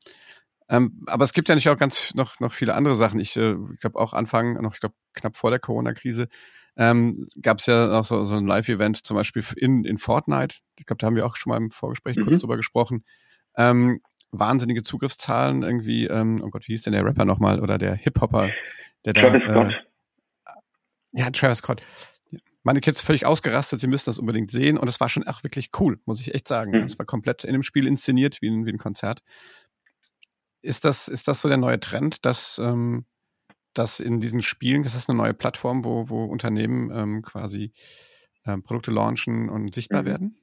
Ähm, 0.69 1.03
aber 1.07 1.23
es 1.23 1.33
gibt 1.33 1.49
ja 1.49 1.55
nicht 1.55 1.69
auch 1.69 1.77
ganz 1.77 2.13
noch, 2.13 2.39
noch 2.39 2.53
viele 2.53 2.75
andere 2.75 2.95
Sachen. 2.95 3.19
Ich, 3.19 3.37
äh, 3.37 3.55
ich 3.73 3.79
glaube 3.79 3.99
auch 3.99 4.13
Anfang, 4.13 4.61
noch, 4.61 4.73
ich 4.73 4.79
glaube, 4.79 4.95
knapp 5.13 5.37
vor 5.37 5.49
der 5.49 5.59
Corona-Krise, 5.59 6.27
ähm, 6.75 7.25
gab 7.41 7.59
es 7.59 7.65
ja 7.65 7.97
auch 7.97 8.05
so, 8.05 8.23
so 8.25 8.35
ein 8.35 8.45
Live-Event 8.45 9.05
zum 9.05 9.15
Beispiel 9.15 9.43
in, 9.55 9.83
in 9.83 9.97
Fortnite. 9.97 10.57
Ich 10.77 10.85
glaube, 10.85 10.99
da 10.99 11.07
haben 11.07 11.15
wir 11.15 11.25
auch 11.25 11.35
schon 11.35 11.51
mal 11.51 11.57
im 11.57 11.71
Vorgespräch 11.71 12.17
mhm. 12.17 12.25
kurz 12.25 12.39
drüber 12.39 12.57
gesprochen. 12.57 13.03
Ähm, 13.55 14.01
wahnsinnige 14.31 14.83
Zugriffszahlen 14.83 15.63
irgendwie, 15.63 16.05
ähm, 16.05 16.39
oh 16.43 16.49
Gott, 16.49 16.67
wie 16.67 16.73
hieß 16.73 16.83
denn 16.83 16.93
der 16.93 17.05
Rapper 17.05 17.25
nochmal 17.25 17.59
oder 17.59 17.77
der 17.77 17.95
Hip-Hopper, 17.95 18.49
der 19.05 19.13
Travis 19.13 19.41
da. 19.47 19.53
Scott. 19.53 19.71
Äh, 19.73 21.19
ja, 21.19 21.29
Travis 21.31 21.57
Scott. 21.59 21.81
Meine 22.63 22.81
Kids 22.81 23.01
völlig 23.01 23.25
ausgerastet, 23.25 23.79
sie 23.79 23.87
müssen 23.87 24.09
das 24.09 24.19
unbedingt 24.19 24.51
sehen 24.51 24.77
und 24.77 24.89
es 24.89 24.99
war 24.99 25.07
schon 25.07 25.25
auch 25.25 25.43
wirklich 25.43 25.69
cool, 25.79 25.99
muss 26.05 26.19
ich 26.19 26.35
echt 26.35 26.47
sagen. 26.47 26.75
Es 26.75 26.95
mhm. 26.95 26.99
war 26.99 27.05
komplett 27.05 27.45
in 27.45 27.53
dem 27.53 27.63
Spiel 27.63 27.87
inszeniert 27.87 28.41
wie 28.41 28.49
ein, 28.49 28.65
wie 28.65 28.71
ein 28.71 28.77
Konzert. 28.77 29.21
Ist 30.67 30.85
das, 30.85 31.07
ist 31.07 31.27
das 31.27 31.41
so 31.41 31.47
der 31.47 31.57
neue 31.57 31.79
Trend, 31.79 32.25
dass 32.25 32.59
ähm, 32.63 33.05
dass 33.77 33.99
in 33.99 34.19
diesen 34.19 34.41
Spielen, 34.41 34.83
das 34.83 34.95
ist 34.95 35.09
eine 35.09 35.17
neue 35.17 35.33
Plattform, 35.33 35.85
wo, 35.85 36.09
wo 36.09 36.25
Unternehmen 36.25 36.91
ähm, 36.91 37.21
quasi 37.21 37.71
ähm, 38.45 38.63
Produkte 38.63 38.91
launchen 38.91 39.49
und 39.49 39.73
sichtbar 39.73 40.01
mhm. 40.01 40.07
werden? 40.07 40.35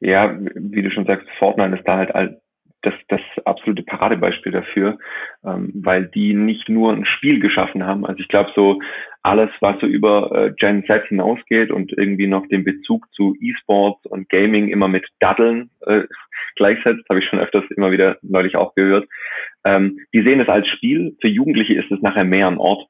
Ja, 0.00 0.38
wie 0.38 0.82
du 0.82 0.90
schon 0.90 1.06
sagst, 1.06 1.26
Fortnite 1.38 1.76
ist 1.76 1.86
da 1.86 1.98
halt 1.98 2.40
das, 2.82 2.94
das 3.08 3.20
absolute 3.44 3.82
Paradebeispiel 3.82 4.52
dafür, 4.52 4.98
ähm, 5.44 5.72
weil 5.74 6.06
die 6.06 6.34
nicht 6.34 6.68
nur 6.68 6.92
ein 6.92 7.04
Spiel 7.04 7.40
geschaffen 7.40 7.84
haben. 7.84 8.06
Also 8.06 8.20
ich 8.20 8.28
glaube, 8.28 8.52
so 8.54 8.80
alles, 9.22 9.50
was 9.60 9.80
so 9.80 9.86
über 9.86 10.30
äh, 10.32 10.52
Gen 10.56 10.84
Z 10.86 11.06
hinausgeht 11.06 11.70
und 11.70 11.92
irgendwie 11.92 12.28
noch 12.28 12.46
den 12.46 12.64
Bezug 12.64 13.12
zu 13.12 13.36
E-Sports 13.40 14.06
und 14.06 14.28
Gaming 14.28 14.68
immer 14.68 14.88
mit 14.88 15.06
Daddeln 15.18 15.70
äh, 15.86 16.02
gleichsetzt, 16.56 17.08
habe 17.08 17.18
ich 17.18 17.26
schon 17.26 17.40
öfters 17.40 17.64
immer 17.76 17.90
wieder 17.90 18.18
neulich 18.22 18.56
auch 18.56 18.74
gehört. 18.74 19.08
Ähm, 19.64 19.98
die 20.12 20.22
sehen 20.22 20.40
es 20.40 20.48
als 20.48 20.68
Spiel. 20.68 21.16
Für 21.20 21.28
Jugendliche 21.28 21.74
ist 21.74 21.90
es 21.90 22.00
nachher 22.00 22.24
mehr 22.24 22.46
ein 22.46 22.58
Ort. 22.58 22.86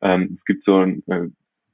Ähm, 0.00 0.36
es 0.38 0.44
gibt 0.44 0.64
so 0.64 0.78
ein, 0.78 1.02
äh, 1.08 1.28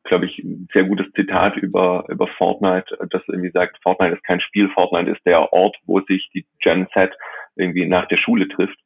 glaube 0.05 0.27
ich, 0.27 0.39
ein 0.39 0.67
sehr 0.73 0.85
gutes 0.85 1.07
Zitat 1.13 1.57
über, 1.59 2.07
über 2.09 2.27
Fortnite, 2.27 2.97
das 3.11 3.23
irgendwie 3.29 3.51
sagt, 3.51 3.79
Fortnite 3.83 4.15
ist 4.15 4.25
kein 4.25 4.41
Spiel, 4.41 4.69
Fortnite 4.71 5.11
ist 5.11 5.25
der 5.27 5.53
Ort, 5.53 5.77
wo 5.87 6.01
sich 6.01 6.31
die 6.35 6.47
Gen 6.61 6.89
Z 6.95 7.13
irgendwie 7.61 7.87
nach 7.87 8.09
der 8.09 8.17
Schule 8.17 8.49
trifft. 8.49 8.79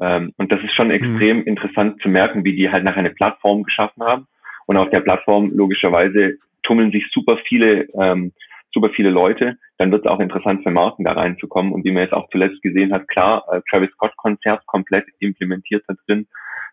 Ähm, 0.00 0.32
und 0.36 0.50
das 0.50 0.62
ist 0.62 0.74
schon 0.74 0.88
mhm. 0.88 0.94
extrem 0.94 1.36
mhm. 1.38 1.44
interessant 1.44 2.00
zu 2.02 2.08
merken, 2.08 2.44
wie 2.44 2.56
die 2.56 2.70
halt 2.70 2.84
nach 2.84 2.96
eine 2.96 3.10
Plattform 3.10 3.62
geschaffen 3.62 4.02
haben. 4.02 4.26
Und 4.66 4.76
auf 4.76 4.90
der 4.90 5.00
Plattform 5.00 5.50
logischerweise 5.54 6.38
tummeln 6.62 6.92
sich 6.92 7.06
super 7.12 7.38
viele, 7.48 7.88
ähm, 8.00 8.32
super 8.72 8.90
viele 8.90 9.10
Leute. 9.10 9.58
Dann 9.78 9.90
wird 9.90 10.04
es 10.04 10.10
auch 10.10 10.20
interessant 10.20 10.62
für 10.62 10.70
Marken 10.70 11.04
da 11.04 11.12
reinzukommen. 11.12 11.72
Und 11.72 11.84
wie 11.84 11.90
man 11.90 12.02
jetzt 12.02 12.12
auch 12.12 12.28
zuletzt 12.30 12.62
gesehen 12.62 12.92
hat, 12.92 13.08
klar, 13.08 13.44
äh, 13.50 13.60
Travis 13.68 13.90
Scott 13.92 14.16
Konzert 14.16 14.64
komplett 14.66 15.06
implementiert 15.18 15.84
da 15.88 15.94
drin. 16.06 16.26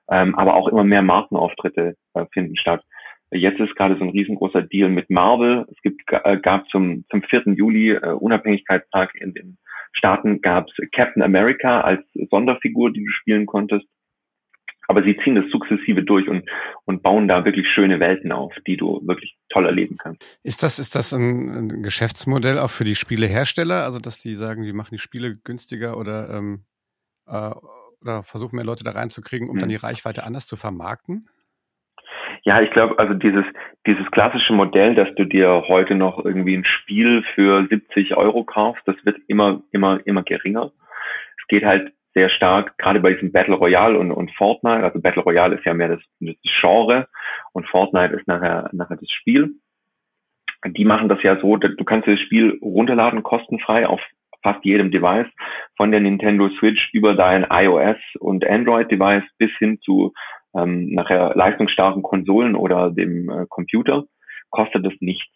Ähm, 0.09 0.35
aber 0.35 0.55
auch 0.55 0.69
immer 0.69 0.83
mehr 0.83 1.01
Markenauftritte 1.01 1.95
äh, 2.13 2.25
finden 2.31 2.55
statt. 2.55 2.83
Jetzt 3.31 3.59
ist 3.59 3.75
gerade 3.75 3.97
so 3.97 4.03
ein 4.05 4.11
riesengroßer 4.11 4.61
Deal 4.61 4.89
mit 4.89 5.09
Marvel. 5.09 5.65
Es 5.69 5.81
gibt, 5.81 6.01
äh, 6.11 6.37
gab 6.37 6.69
zum, 6.69 7.03
zum 7.09 7.23
4. 7.23 7.43
Juli 7.57 7.91
äh, 7.91 8.13
Unabhängigkeitstag 8.13 9.15
in 9.15 9.33
den 9.33 9.57
Staaten 9.97 10.41
gab 10.41 10.67
es 10.67 10.89
Captain 10.91 11.23
America 11.23 11.81
als 11.81 12.01
Sonderfigur, 12.29 12.91
die 12.91 13.03
du 13.03 13.11
spielen 13.11 13.45
konntest. 13.45 13.85
Aber 14.89 15.03
sie 15.03 15.17
ziehen 15.21 15.35
das 15.35 15.45
sukzessive 15.51 16.01
durch 16.03 16.29
und, 16.29 16.49
und 16.85 17.03
bauen 17.03 17.27
da 17.27 17.43
wirklich 17.43 17.67
schöne 17.67 17.99
Welten 17.99 18.31
auf, 18.31 18.53
die 18.65 18.77
du 18.77 19.01
wirklich 19.05 19.35
toll 19.49 19.65
erleben 19.65 19.97
kannst. 19.97 20.39
Ist 20.43 20.63
das, 20.63 20.79
ist 20.79 20.95
das 20.95 21.11
ein, 21.11 21.49
ein 21.49 21.83
Geschäftsmodell 21.83 22.57
auch 22.57 22.69
für 22.69 22.85
die 22.85 22.95
Spielehersteller? 22.95 23.83
Also, 23.83 23.99
dass 23.99 24.17
die 24.17 24.33
sagen, 24.33 24.63
wir 24.63 24.73
machen 24.73 24.95
die 24.95 24.99
Spiele 24.99 25.35
günstiger 25.43 25.97
oder, 25.97 26.29
ähm, 26.29 26.63
äh, 27.25 27.51
oder 28.01 28.23
versuchen 28.23 28.55
mehr 28.55 28.63
Leute 28.65 28.85
da 28.85 28.91
reinzukriegen, 28.91 29.49
um 29.49 29.55
hm. 29.55 29.59
dann 29.59 29.69
die 29.69 29.75
Reichweite 29.75 30.23
anders 30.23 30.47
zu 30.47 30.55
vermarkten? 30.55 31.27
Ja, 32.47 32.61
ich 32.61 32.71
glaube, 32.71 32.97
also 32.97 33.13
dieses, 33.13 33.43
dieses 33.85 34.09
klassische 34.09 34.53
Modell, 34.53 34.95
dass 34.95 35.13
du 35.15 35.25
dir 35.25 35.65
heute 35.67 35.95
noch 35.95 36.23
irgendwie 36.23 36.55
ein 36.55 36.63
Spiel 36.63 37.21
für 37.35 37.67
70 37.67 38.15
Euro 38.15 38.45
kaufst, 38.45 38.87
das 38.87 38.95
wird 39.03 39.17
immer, 39.27 39.63
immer, 39.71 39.99
immer 40.05 40.23
geringer. 40.23 40.71
Es 41.41 41.47
geht 41.49 41.65
halt 41.65 41.91
sehr 42.13 42.29
stark, 42.29 42.77
gerade 42.77 43.01
bei 43.01 43.11
diesem 43.11 43.33
Battle 43.33 43.55
Royale 43.55 43.99
und, 43.99 44.13
und 44.13 44.31
Fortnite, 44.31 44.85
also 44.85 45.01
Battle 45.01 45.23
Royale 45.23 45.55
ist 45.55 45.65
ja 45.65 45.73
mehr 45.73 45.89
das, 45.89 45.99
das 46.21 46.37
Genre 46.61 47.09
und 47.51 47.67
Fortnite 47.67 48.15
ist 48.15 48.29
nachher, 48.29 48.69
nachher 48.71 48.95
das 48.95 49.11
Spiel. 49.11 49.55
Die 50.65 50.85
machen 50.85 51.09
das 51.09 51.21
ja 51.23 51.37
so, 51.41 51.57
du 51.57 51.83
kannst 51.83 52.07
das 52.07 52.17
Spiel 52.21 52.59
runterladen, 52.61 53.23
kostenfrei 53.23 53.85
auf 53.85 53.99
fast 54.41 54.63
jedem 54.63 54.89
Device, 54.89 55.27
von 55.75 55.91
der 55.91 55.99
Nintendo 55.99 56.47
Switch 56.59 56.93
über 56.93 57.13
dein 57.13 57.45
iOS 57.49 57.97
und 58.19 58.47
Android 58.47 58.89
Device 58.89 59.25
bis 59.37 59.51
hin 59.57 59.81
zu 59.81 60.13
ähm, 60.57 60.93
nachher 60.93 61.33
leistungsstarken 61.35 62.03
Konsolen 62.03 62.55
oder 62.55 62.91
dem 62.91 63.29
äh, 63.29 63.45
Computer, 63.47 64.05
kostet 64.49 64.85
es 64.85 64.93
nichts. 64.99 65.31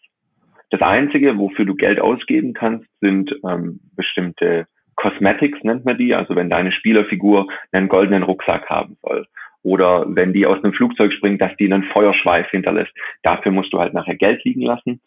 Das 0.70 0.80
Einzige, 0.80 1.38
wofür 1.38 1.66
du 1.66 1.74
Geld 1.74 2.00
ausgeben 2.00 2.54
kannst, 2.54 2.86
sind 3.00 3.34
ähm, 3.46 3.80
bestimmte 3.94 4.66
Cosmetics, 4.96 5.62
nennt 5.62 5.84
man 5.84 5.98
die. 5.98 6.14
Also 6.14 6.34
wenn 6.34 6.50
deine 6.50 6.72
Spielerfigur 6.72 7.46
einen 7.72 7.88
goldenen 7.88 8.22
Rucksack 8.22 8.68
haben 8.70 8.96
soll 9.02 9.26
oder 9.62 10.04
wenn 10.08 10.32
die 10.32 10.46
aus 10.46 10.62
einem 10.62 10.72
Flugzeug 10.72 11.12
springt, 11.12 11.40
dass 11.40 11.56
die 11.56 11.72
einen 11.72 11.84
Feuerschweif 11.84 12.48
hinterlässt. 12.50 12.92
Dafür 13.22 13.52
musst 13.52 13.72
du 13.72 13.78
halt 13.78 13.94
nachher 13.94 14.16
Geld 14.16 14.42
liegen 14.44 14.62
lassen. 14.62 15.00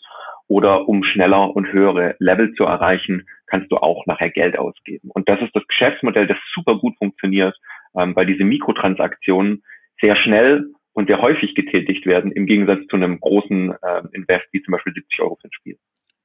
Oder 0.47 0.87
um 0.87 1.03
schneller 1.03 1.55
und 1.55 1.71
höhere 1.73 2.15
Level 2.19 2.53
zu 2.53 2.65
erreichen, 2.65 3.25
kannst 3.47 3.71
du 3.71 3.77
auch 3.77 4.05
nachher 4.05 4.29
Geld 4.29 4.59
ausgeben. 4.59 5.09
Und 5.11 5.27
das 5.27 5.41
ist 5.41 5.55
das 5.55 5.67
Geschäftsmodell, 5.67 6.27
das 6.27 6.37
super 6.53 6.77
gut 6.77 6.95
funktioniert, 6.99 7.57
ähm, 7.97 8.15
weil 8.15 8.27
diese 8.27 8.43
Mikrotransaktionen 8.43 9.63
sehr 10.01 10.15
schnell 10.15 10.73
und 10.93 11.07
sehr 11.07 11.21
häufig 11.21 11.55
getätigt 11.55 12.05
werden, 12.05 12.31
im 12.31 12.45
Gegensatz 12.45 12.85
zu 12.89 12.95
einem 12.95 13.19
großen 13.19 13.71
äh, 13.71 14.01
Invest 14.13 14.45
wie 14.51 14.61
zum 14.63 14.73
Beispiel 14.73 14.93
70 14.93 15.19
Euro 15.21 15.35
für 15.35 15.47
ein 15.47 15.53
Spiel. 15.53 15.77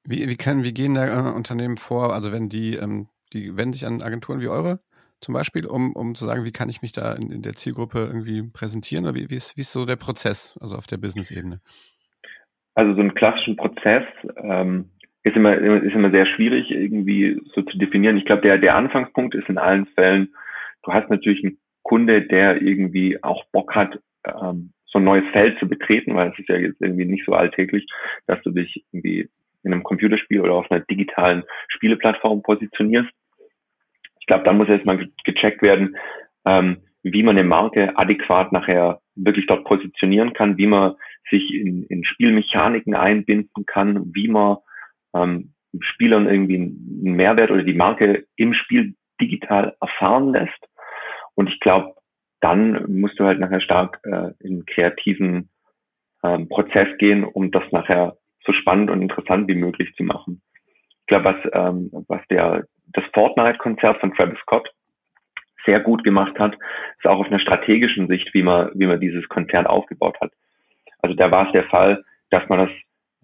Wie, 0.04 0.28
wie, 0.28 0.36
können, 0.36 0.64
wie 0.64 0.72
gehen 0.72 0.94
da 0.94 1.06
äh, 1.06 1.34
Unternehmen 1.34 1.76
vor, 1.76 2.14
also 2.14 2.32
wenn 2.32 2.48
die, 2.48 2.76
ähm, 2.76 3.08
die 3.32 3.56
wenden 3.56 3.72
sich 3.72 3.86
an 3.86 4.02
Agenturen 4.02 4.40
wie 4.40 4.48
eure 4.48 4.80
zum 5.20 5.34
Beispiel, 5.34 5.66
um, 5.66 5.92
um 5.92 6.14
zu 6.14 6.24
sagen, 6.24 6.44
wie 6.44 6.52
kann 6.52 6.68
ich 6.68 6.82
mich 6.82 6.92
da 6.92 7.14
in, 7.14 7.30
in 7.30 7.42
der 7.42 7.52
Zielgruppe 7.52 7.98
irgendwie 7.98 8.42
präsentieren 8.42 9.04
oder 9.04 9.14
wie, 9.14 9.28
wie, 9.30 9.34
ist, 9.34 9.56
wie 9.56 9.60
ist 9.60 9.72
so 9.72 9.84
der 9.84 9.96
Prozess, 9.96 10.58
also 10.60 10.76
auf 10.76 10.86
der 10.86 10.96
Business-Ebene? 10.96 11.60
Also 12.74 12.94
so 12.94 13.00
einen 13.00 13.14
klassischen 13.14 13.56
Prozess 13.56 14.04
ähm, 14.36 14.90
ist 15.22 15.36
immer, 15.36 15.54
ist 15.56 15.94
immer 15.94 16.10
sehr 16.10 16.26
schwierig 16.26 16.70
irgendwie 16.70 17.38
so 17.54 17.62
zu 17.62 17.76
definieren. 17.76 18.16
Ich 18.16 18.24
glaube, 18.24 18.42
der, 18.42 18.58
der 18.58 18.74
Anfangspunkt 18.76 19.34
ist 19.34 19.48
in 19.48 19.58
allen 19.58 19.86
Fällen, 19.86 20.34
du 20.84 20.92
hast 20.92 21.10
natürlich 21.10 21.44
einen 21.44 21.58
Kunde, 21.90 22.22
der 22.22 22.62
irgendwie 22.62 23.20
auch 23.20 23.42
Bock 23.50 23.74
hat, 23.74 23.98
ähm, 24.24 24.72
so 24.86 25.00
ein 25.00 25.04
neues 25.04 25.24
Feld 25.32 25.58
zu 25.58 25.68
betreten, 25.68 26.14
weil 26.14 26.30
es 26.30 26.38
ist 26.38 26.48
ja 26.48 26.54
jetzt 26.54 26.80
irgendwie 26.80 27.04
nicht 27.04 27.26
so 27.26 27.32
alltäglich, 27.32 27.84
dass 28.28 28.40
du 28.42 28.52
dich 28.52 28.84
irgendwie 28.92 29.28
in 29.64 29.72
einem 29.72 29.82
Computerspiel 29.82 30.40
oder 30.40 30.54
auf 30.54 30.70
einer 30.70 30.84
digitalen 30.84 31.42
Spieleplattform 31.66 32.42
positionierst. 32.42 33.10
Ich 34.20 34.26
glaube, 34.26 34.44
da 34.44 34.52
muss 34.52 34.68
erstmal 34.68 35.04
gecheckt 35.24 35.62
werden, 35.62 35.96
ähm, 36.46 36.76
wie 37.02 37.24
man 37.24 37.36
eine 37.36 37.48
Marke 37.48 37.98
adäquat 37.98 38.52
nachher 38.52 39.00
wirklich 39.16 39.46
dort 39.46 39.64
positionieren 39.64 40.32
kann, 40.32 40.58
wie 40.58 40.68
man 40.68 40.94
sich 41.28 41.52
in, 41.52 41.82
in 41.86 42.04
Spielmechaniken 42.04 42.94
einbinden 42.94 43.66
kann, 43.66 44.14
wie 44.14 44.28
man 44.28 44.58
ähm, 45.12 45.54
Spielern 45.80 46.28
irgendwie 46.28 46.54
einen 46.54 47.16
Mehrwert 47.16 47.50
oder 47.50 47.64
die 47.64 47.74
Marke 47.74 48.26
im 48.36 48.54
Spiel 48.54 48.94
digital 49.20 49.74
erfahren 49.80 50.30
lässt. 50.30 50.70
Und 51.34 51.48
ich 51.48 51.60
glaube, 51.60 51.94
dann 52.40 52.84
musst 52.88 53.18
du 53.18 53.24
halt 53.24 53.38
nachher 53.38 53.60
stark 53.60 54.00
äh, 54.04 54.32
in 54.40 54.64
kreativen 54.66 55.50
ähm, 56.22 56.48
Prozess 56.48 56.88
gehen, 56.98 57.24
um 57.24 57.50
das 57.50 57.64
nachher 57.70 58.16
so 58.44 58.52
spannend 58.52 58.90
und 58.90 59.02
interessant 59.02 59.48
wie 59.48 59.54
möglich 59.54 59.94
zu 59.96 60.02
machen. 60.02 60.42
Ich 61.00 61.06
glaube, 61.06 61.24
was, 61.24 61.36
ähm, 61.52 61.90
was 62.08 62.20
der, 62.28 62.64
das 62.92 63.04
Fortnite-Konzert 63.12 64.00
von 64.00 64.14
Travis 64.14 64.38
Scott 64.40 64.68
sehr 65.66 65.80
gut 65.80 66.04
gemacht 66.04 66.38
hat, 66.38 66.56
ist 66.98 67.06
auch 67.06 67.20
auf 67.20 67.26
einer 67.26 67.40
strategischen 67.40 68.08
Sicht, 68.08 68.32
wie 68.32 68.42
man, 68.42 68.70
wie 68.74 68.86
man 68.86 69.00
dieses 69.00 69.28
Konzert 69.28 69.66
aufgebaut 69.66 70.16
hat. 70.20 70.32
Also 71.00 71.14
da 71.14 71.30
war 71.30 71.46
es 71.46 71.52
der 71.52 71.64
Fall, 71.64 72.02
dass 72.30 72.48
man 72.48 72.60
das 72.60 72.70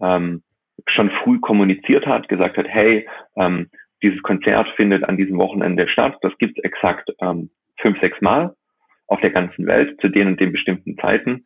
ähm, 0.01 0.43
schon 0.87 1.09
früh 1.23 1.39
kommuniziert 1.39 2.05
hat, 2.05 2.29
gesagt 2.29 2.57
hat, 2.57 2.67
hey, 2.67 3.07
ähm, 3.35 3.69
dieses 4.03 4.21
Konzert 4.21 4.67
findet 4.75 5.03
an 5.03 5.17
diesem 5.17 5.37
Wochenende 5.37 5.87
statt. 5.87 6.17
Das 6.21 6.37
gibt 6.37 6.57
es 6.57 6.63
exakt 6.63 7.09
ähm, 7.19 7.49
fünf, 7.81 7.99
sechs 7.99 8.19
Mal 8.21 8.53
auf 9.07 9.21
der 9.21 9.31
ganzen 9.31 9.65
Welt 9.67 9.99
zu 10.01 10.09
den 10.09 10.27
und 10.27 10.39
den 10.39 10.51
bestimmten 10.51 10.97
Zeiten. 10.97 11.45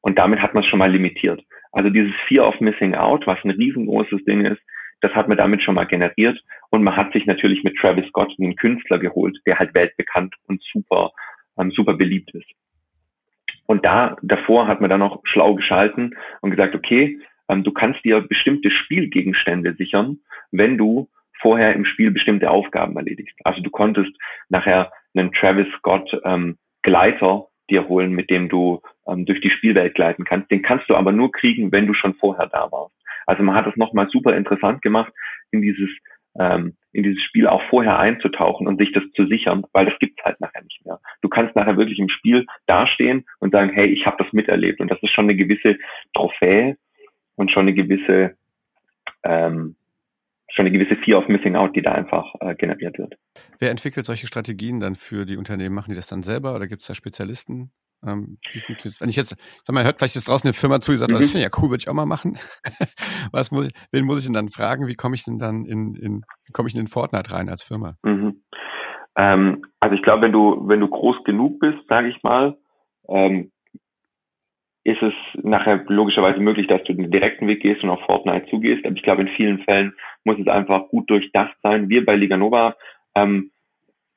Und 0.00 0.18
damit 0.18 0.40
hat 0.40 0.54
man 0.54 0.64
es 0.64 0.68
schon 0.68 0.78
mal 0.78 0.90
limitiert. 0.90 1.42
Also 1.72 1.90
dieses 1.90 2.12
Fear 2.26 2.48
of 2.48 2.60
Missing 2.60 2.94
Out, 2.94 3.26
was 3.26 3.38
ein 3.44 3.50
riesengroßes 3.50 4.24
Ding 4.24 4.44
ist, 4.44 4.60
das 5.00 5.12
hat 5.14 5.28
man 5.28 5.36
damit 5.36 5.62
schon 5.62 5.74
mal 5.74 5.84
generiert. 5.84 6.40
Und 6.70 6.82
man 6.82 6.96
hat 6.96 7.12
sich 7.12 7.26
natürlich 7.26 7.62
mit 7.64 7.76
Travis 7.76 8.06
Scott 8.08 8.32
einen 8.38 8.56
Künstler 8.56 8.98
geholt, 8.98 9.38
der 9.46 9.58
halt 9.58 9.74
weltbekannt 9.74 10.34
und 10.46 10.62
super, 10.72 11.12
ähm, 11.58 11.70
super 11.70 11.94
beliebt 11.94 12.34
ist. 12.34 12.50
Und 13.66 13.84
da, 13.84 14.16
davor 14.22 14.66
hat 14.66 14.80
man 14.80 14.90
dann 14.90 15.00
noch 15.00 15.20
schlau 15.24 15.54
geschalten 15.54 16.16
und 16.40 16.50
gesagt, 16.50 16.74
okay, 16.74 17.18
ähm, 17.48 17.64
du 17.64 17.72
kannst 17.72 18.04
dir 18.04 18.20
bestimmte 18.20 18.70
Spielgegenstände 18.70 19.74
sichern, 19.74 20.18
wenn 20.50 20.78
du 20.78 21.08
vorher 21.40 21.74
im 21.74 21.84
Spiel 21.84 22.10
bestimmte 22.10 22.50
Aufgaben 22.50 22.96
erledigst. 22.96 23.36
Also 23.44 23.60
du 23.60 23.70
konntest 23.70 24.12
nachher 24.48 24.92
einen 25.14 25.32
Travis 25.32 25.66
Scott 25.78 26.10
ähm, 26.24 26.56
Gleiter 26.82 27.46
dir 27.70 27.88
holen, 27.88 28.12
mit 28.12 28.30
dem 28.30 28.48
du 28.48 28.80
ähm, 29.06 29.24
durch 29.24 29.40
die 29.40 29.50
Spielwelt 29.50 29.94
gleiten 29.94 30.24
kannst. 30.24 30.50
Den 30.50 30.62
kannst 30.62 30.88
du 30.88 30.96
aber 30.96 31.12
nur 31.12 31.30
kriegen, 31.32 31.72
wenn 31.72 31.86
du 31.86 31.94
schon 31.94 32.14
vorher 32.14 32.46
da 32.46 32.70
warst. 32.70 32.94
Also 33.26 33.42
man 33.42 33.54
hat 33.54 33.66
es 33.66 33.76
nochmal 33.76 34.08
super 34.10 34.36
interessant 34.36 34.82
gemacht, 34.82 35.12
in 35.50 35.62
dieses 35.62 35.88
ähm, 36.38 36.76
in 36.92 37.02
dieses 37.02 37.22
Spiel 37.22 37.46
auch 37.46 37.62
vorher 37.70 37.98
einzutauchen 37.98 38.66
und 38.66 38.78
sich 38.78 38.92
das 38.92 39.02
zu 39.14 39.26
sichern, 39.26 39.64
weil 39.72 39.86
das 39.86 39.98
gibt's 39.98 40.22
halt 40.24 40.40
nachher 40.40 40.62
nicht 40.62 40.84
mehr. 40.84 40.98
Du 41.22 41.28
kannst 41.28 41.56
nachher 41.56 41.76
wirklich 41.76 41.98
im 41.98 42.08
Spiel 42.08 42.46
dastehen 42.66 43.24
und 43.38 43.52
sagen, 43.52 43.70
hey, 43.70 43.86
ich 43.86 44.06
habe 44.06 44.22
das 44.22 44.32
miterlebt 44.32 44.80
und 44.80 44.90
das 44.90 45.02
ist 45.02 45.12
schon 45.12 45.24
eine 45.24 45.36
gewisse 45.36 45.78
Trophäe 46.14 46.76
und 47.36 47.50
schon 47.50 47.62
eine 47.62 47.74
gewisse 47.74 48.36
ähm, 49.24 49.76
schon 50.54 50.66
eine 50.66 50.76
gewisse 50.76 50.96
Fear 51.02 51.18
of 51.18 51.28
Missing 51.28 51.56
Out, 51.56 51.74
die 51.74 51.82
da 51.82 51.92
einfach 51.92 52.34
äh, 52.40 52.54
generiert 52.54 52.98
wird. 52.98 53.14
Wer 53.58 53.70
entwickelt 53.70 54.06
solche 54.06 54.26
Strategien 54.26 54.80
dann 54.80 54.94
für 54.94 55.24
die 55.24 55.36
Unternehmen? 55.36 55.74
Machen 55.74 55.90
die 55.90 55.96
das 55.96 56.06
dann 56.06 56.22
selber 56.22 56.54
oder 56.54 56.66
gibt 56.66 56.82
es 56.82 56.88
da 56.88 56.94
Spezialisten? 56.94 57.70
Ähm, 58.04 58.38
wie 58.52 58.58
funktioniert 58.58 59.00
Wenn 59.00 59.08
ich 59.08 59.16
jetzt, 59.16 59.36
sag 59.64 59.74
mal, 59.74 59.84
hört 59.84 59.98
vielleicht 59.98 60.16
ist 60.16 60.28
draußen 60.28 60.46
eine 60.48 60.54
Firma 60.54 60.80
zu, 60.80 60.92
die 60.92 60.98
sagt, 60.98 61.10
mhm. 61.10 61.16
oh, 61.16 61.20
das 61.20 61.28
mhm. 61.28 61.32
finde 61.32 61.46
ich 61.46 61.52
ja 61.52 61.62
cool, 61.62 61.70
würde 61.70 61.82
ich 61.82 61.88
auch 61.88 61.94
mal 61.94 62.06
machen. 62.06 62.36
Was 63.32 63.52
muss 63.52 63.68
ich, 63.68 63.72
wen 63.92 64.04
muss 64.04 64.20
ich 64.20 64.26
denn 64.26 64.34
dann 64.34 64.50
fragen? 64.50 64.88
Wie 64.88 64.96
komme 64.96 65.14
ich 65.14 65.24
denn 65.24 65.38
dann 65.38 65.64
in, 65.64 65.94
in 65.94 66.22
komme 66.52 66.68
ich 66.68 66.74
in 66.74 66.80
den 66.80 66.88
Fortnite 66.88 67.32
rein 67.32 67.48
als 67.48 67.62
Firma? 67.62 67.94
Mhm. 68.02 68.42
Ähm, 69.16 69.62
also 69.80 69.94
ich 69.94 70.02
glaube, 70.02 70.22
wenn 70.22 70.32
du, 70.32 70.66
wenn 70.66 70.80
du 70.80 70.88
groß 70.88 71.22
genug 71.24 71.60
bist, 71.60 71.78
sage 71.88 72.08
ich 72.08 72.22
mal, 72.22 72.56
ähm, 73.08 73.52
ist 74.84 75.02
es 75.02 75.14
nachher 75.42 75.84
logischerweise 75.86 76.40
möglich, 76.40 76.66
dass 76.66 76.82
du 76.84 76.92
den 76.94 77.10
direkten 77.10 77.46
Weg 77.46 77.62
gehst 77.62 77.84
und 77.84 77.90
auf 77.90 78.00
Fortnite 78.06 78.46
zugehst. 78.50 78.84
Aber 78.84 78.96
ich 78.96 79.02
glaube, 79.02 79.22
in 79.22 79.28
vielen 79.36 79.58
Fällen 79.60 79.94
muss 80.24 80.38
es 80.38 80.48
einfach 80.48 80.88
gut 80.88 81.08
durchdacht 81.10 81.56
sein. 81.62 81.88
Wir 81.88 82.04
bei 82.04 82.16
Liga 82.16 82.36
Nova 82.36 82.76
ähm, 83.14 83.50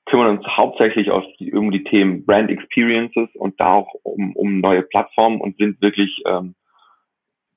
kümmern 0.05 0.38
uns 0.38 0.47
hauptsächlich 0.47 1.09
auf 1.12 1.24
die, 1.39 1.53
um 1.53 1.71
die 1.71 1.83
Themen 1.83 2.25
Brand 2.25 2.50
Experiences 2.50 3.29
und 3.35 3.59
da 3.59 3.74
auch 3.74 3.93
um, 4.03 4.35
um 4.35 4.59
neue 4.59 4.83
Plattformen 4.83 5.41
und 5.41 5.57
sind 5.57 5.81
wirklich 5.81 6.21
ähm, 6.25 6.55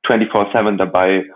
24-7 0.06 0.76
dabei, 0.76 1.30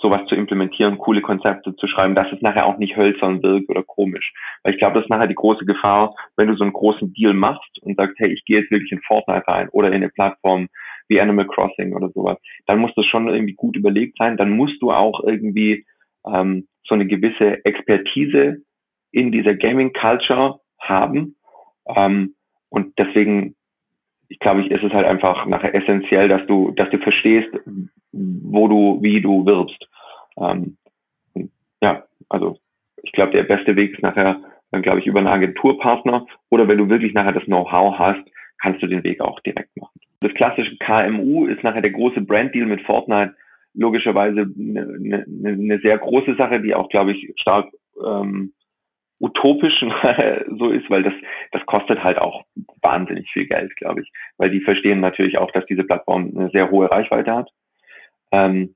sowas 0.00 0.20
zu 0.28 0.34
implementieren, 0.34 0.98
coole 0.98 1.20
Konzepte 1.20 1.74
zu 1.74 1.86
schreiben, 1.88 2.14
dass 2.14 2.30
es 2.32 2.40
nachher 2.40 2.66
auch 2.66 2.78
nicht 2.78 2.96
hölzern 2.96 3.42
wirkt 3.42 3.68
oder 3.68 3.82
komisch. 3.82 4.32
Weil 4.62 4.74
ich 4.74 4.78
glaube, 4.78 4.94
das 4.94 5.04
ist 5.04 5.10
nachher 5.10 5.26
die 5.26 5.34
große 5.34 5.64
Gefahr, 5.64 6.14
wenn 6.36 6.48
du 6.48 6.56
so 6.56 6.62
einen 6.62 6.72
großen 6.72 7.12
Deal 7.14 7.34
machst 7.34 7.82
und 7.82 7.96
sagst, 7.96 8.16
hey, 8.18 8.32
ich 8.32 8.44
gehe 8.44 8.60
jetzt 8.60 8.70
wirklich 8.70 8.92
in 8.92 9.00
Fortnite 9.00 9.46
rein 9.48 9.68
oder 9.70 9.88
in 9.88 9.94
eine 9.94 10.08
Plattform, 10.08 10.68
wie 11.08 11.20
Animal 11.20 11.46
Crossing 11.46 11.94
oder 11.94 12.10
sowas, 12.10 12.38
dann 12.66 12.78
muss 12.78 12.94
das 12.94 13.06
schon 13.06 13.28
irgendwie 13.28 13.54
gut 13.54 13.76
überlegt 13.76 14.18
sein. 14.18 14.36
Dann 14.36 14.50
musst 14.50 14.80
du 14.82 14.92
auch 14.92 15.24
irgendwie 15.24 15.84
ähm, 16.26 16.66
so 16.84 16.94
eine 16.94 17.06
gewisse 17.06 17.64
Expertise 17.64 18.62
in 19.12 19.32
dieser 19.32 19.54
Gaming 19.54 19.92
Culture 19.92 20.60
haben. 20.80 21.36
Ähm, 21.86 22.34
und 22.70 22.98
deswegen, 22.98 23.54
ich 24.28 24.38
glaube, 24.38 24.62
ich, 24.62 24.70
ist 24.70 24.82
es 24.82 24.92
halt 24.92 25.06
einfach 25.06 25.46
nachher 25.46 25.74
essentiell, 25.74 26.28
dass 26.28 26.46
du, 26.46 26.72
dass 26.72 26.90
du 26.90 26.98
verstehst, 26.98 27.48
wo 28.12 28.68
du, 28.68 29.02
wie 29.02 29.20
du 29.20 29.44
wirbst. 29.46 29.88
Ähm, 30.38 30.76
ja, 31.80 32.04
also 32.28 32.58
ich 33.02 33.12
glaube, 33.12 33.32
der 33.32 33.44
beste 33.44 33.76
Weg 33.76 33.94
ist 33.94 34.02
nachher, 34.02 34.40
dann 34.70 34.82
glaube 34.82 35.00
ich, 35.00 35.06
über 35.06 35.18
einen 35.18 35.28
Agenturpartner 35.28 36.26
oder 36.50 36.68
wenn 36.68 36.78
du 36.78 36.88
wirklich 36.88 37.14
nachher 37.14 37.32
das 37.32 37.44
Know-how 37.44 37.98
hast, 37.98 38.20
kannst 38.60 38.82
du 38.82 38.86
den 38.86 39.04
Weg 39.04 39.20
auch 39.20 39.40
direkt 39.40 39.74
machen. 39.76 40.00
Das 40.20 40.34
klassische 40.34 40.76
KMU 40.78 41.46
ist 41.46 41.62
nachher 41.62 41.80
der 41.80 41.92
große 41.92 42.20
Branddeal 42.20 42.66
mit 42.66 42.82
Fortnite 42.82 43.34
logischerweise 43.74 44.40
eine, 44.40 44.82
eine, 44.82 45.26
eine 45.26 45.78
sehr 45.80 45.98
große 45.98 46.36
Sache, 46.36 46.60
die 46.60 46.74
auch, 46.74 46.88
glaube 46.88 47.12
ich, 47.12 47.32
stark 47.36 47.70
ähm, 48.04 48.52
utopisch 49.20 49.80
so 50.58 50.70
ist, 50.70 50.88
weil 50.90 51.02
das, 51.02 51.14
das 51.52 51.64
kostet 51.66 52.02
halt 52.02 52.18
auch 52.18 52.44
wahnsinnig 52.82 53.30
viel 53.32 53.46
Geld, 53.46 53.74
glaube 53.76 54.02
ich. 54.02 54.12
Weil 54.36 54.50
die 54.50 54.60
verstehen 54.60 55.00
natürlich 55.00 55.38
auch, 55.38 55.50
dass 55.52 55.66
diese 55.66 55.84
Plattform 55.84 56.32
eine 56.36 56.50
sehr 56.50 56.70
hohe 56.70 56.90
Reichweite 56.90 57.34
hat. 57.34 57.50
Ähm, 58.30 58.74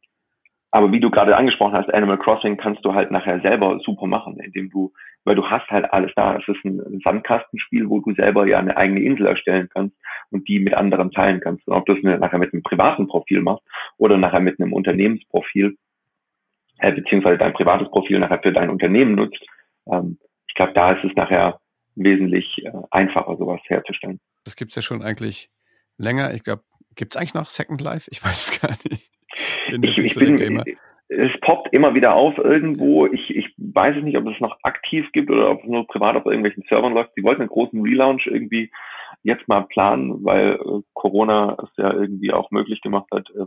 aber 0.74 0.90
wie 0.90 1.00
du 1.00 1.10
gerade 1.10 1.36
angesprochen 1.36 1.74
hast, 1.74 1.92
Animal 1.92 2.18
Crossing 2.18 2.56
kannst 2.56 2.82
du 2.82 2.94
halt 2.94 3.10
nachher 3.10 3.40
selber 3.40 3.78
super 3.84 4.06
machen, 4.06 4.40
indem 4.40 4.70
du, 4.70 4.90
weil 5.24 5.36
du 5.36 5.44
hast 5.44 5.68
halt 5.68 5.92
alles 5.92 6.12
da. 6.16 6.36
Es 6.36 6.48
ist 6.48 6.64
ein 6.64 7.00
Sandkastenspiel, 7.04 7.90
wo 7.90 8.00
du 8.00 8.14
selber 8.14 8.46
ja 8.46 8.58
eine 8.58 8.74
eigene 8.78 9.00
Insel 9.00 9.26
erstellen 9.26 9.68
kannst 9.70 9.94
und 10.30 10.48
die 10.48 10.58
mit 10.58 10.72
anderen 10.72 11.10
teilen 11.10 11.40
kannst. 11.40 11.68
Und 11.68 11.74
ob 11.74 11.84
du 11.84 11.92
es 11.92 12.02
nachher 12.02 12.38
mit 12.38 12.54
einem 12.54 12.62
privaten 12.62 13.06
Profil 13.06 13.42
machst 13.42 13.62
oder 13.98 14.16
nachher 14.16 14.40
mit 14.40 14.58
einem 14.58 14.72
Unternehmensprofil, 14.72 15.76
äh, 16.78 16.92
beziehungsweise 16.92 17.36
dein 17.36 17.52
privates 17.52 17.90
Profil 17.90 18.18
nachher 18.18 18.40
für 18.40 18.52
dein 18.52 18.70
Unternehmen 18.70 19.14
nutzt, 19.14 19.44
ähm, 19.92 20.18
ich 20.48 20.54
glaube, 20.54 20.72
da 20.72 20.92
ist 20.92 21.04
es 21.04 21.14
nachher 21.16 21.60
wesentlich 21.96 22.64
äh, 22.64 22.72
einfacher, 22.90 23.36
sowas 23.36 23.60
herzustellen. 23.66 24.20
Das 24.44 24.56
gibt's 24.56 24.74
ja 24.74 24.80
schon 24.80 25.02
eigentlich 25.02 25.50
länger. 25.98 26.32
Ich 26.32 26.44
glaube, 26.44 26.62
gibt's 26.96 27.18
eigentlich 27.18 27.34
noch 27.34 27.50
Second 27.50 27.82
Life? 27.82 28.08
Ich 28.10 28.24
weiß 28.24 28.52
es 28.52 28.60
gar 28.60 28.70
nicht 28.88 29.12
bin 29.70 29.82
ich, 29.84 29.98
ich 29.98 30.14
so 30.14 30.20
bin, 30.20 30.36
Gamer. 30.36 30.64
Es 31.08 31.32
poppt 31.42 31.72
immer 31.74 31.94
wieder 31.94 32.14
auf 32.14 32.38
irgendwo. 32.38 33.06
Ich, 33.06 33.36
ich 33.36 33.54
weiß 33.58 33.96
es 33.96 34.02
nicht, 34.02 34.16
ob 34.16 34.26
es 34.26 34.40
noch 34.40 34.56
aktiv 34.62 35.06
gibt 35.12 35.30
oder 35.30 35.50
ob 35.50 35.62
es 35.62 35.68
nur 35.68 35.86
privat 35.86 36.16
auf 36.16 36.24
irgendwelchen 36.24 36.64
Servern 36.68 36.94
läuft. 36.94 37.10
Die 37.16 37.22
wollten 37.22 37.42
einen 37.42 37.50
großen 37.50 37.82
Relaunch 37.82 38.26
irgendwie 38.26 38.70
jetzt 39.22 39.46
mal 39.46 39.62
planen, 39.62 40.24
weil 40.24 40.54
äh, 40.54 40.82
Corona 40.94 41.56
es 41.62 41.68
ja 41.76 41.92
irgendwie 41.92 42.32
auch 42.32 42.50
möglich 42.50 42.80
gemacht 42.80 43.06
hat, 43.12 43.28
äh, 43.30 43.46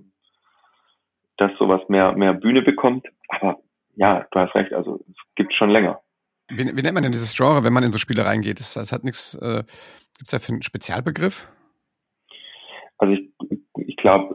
dass 1.37 1.51
sowas 1.57 1.81
mehr, 1.89 2.13
mehr 2.13 2.33
Bühne 2.33 2.61
bekommt. 2.61 3.07
Aber 3.29 3.59
ja, 3.95 4.25
du 4.31 4.39
hast 4.39 4.55
recht, 4.55 4.73
also 4.73 5.03
es 5.09 5.17
gibt 5.35 5.53
schon 5.53 5.69
länger. 5.69 5.99
Wie, 6.49 6.65
wie 6.65 6.81
nennt 6.81 6.93
man 6.93 7.03
denn 7.03 7.11
dieses 7.11 7.35
Genre, 7.35 7.63
wenn 7.63 7.73
man 7.73 7.83
in 7.83 7.91
so 7.91 7.97
Spiele 7.97 8.25
reingeht? 8.25 8.59
Das, 8.59 8.75
das 8.75 8.91
hat 8.91 9.03
nichts, 9.03 9.35
äh, 9.41 9.63
gibt 10.17 10.27
es 10.27 10.31
da 10.31 10.39
für 10.39 10.53
einen 10.53 10.61
Spezialbegriff? 10.61 11.51
Also 12.97 13.13
ich 13.13 13.97
glaube, 13.97 14.34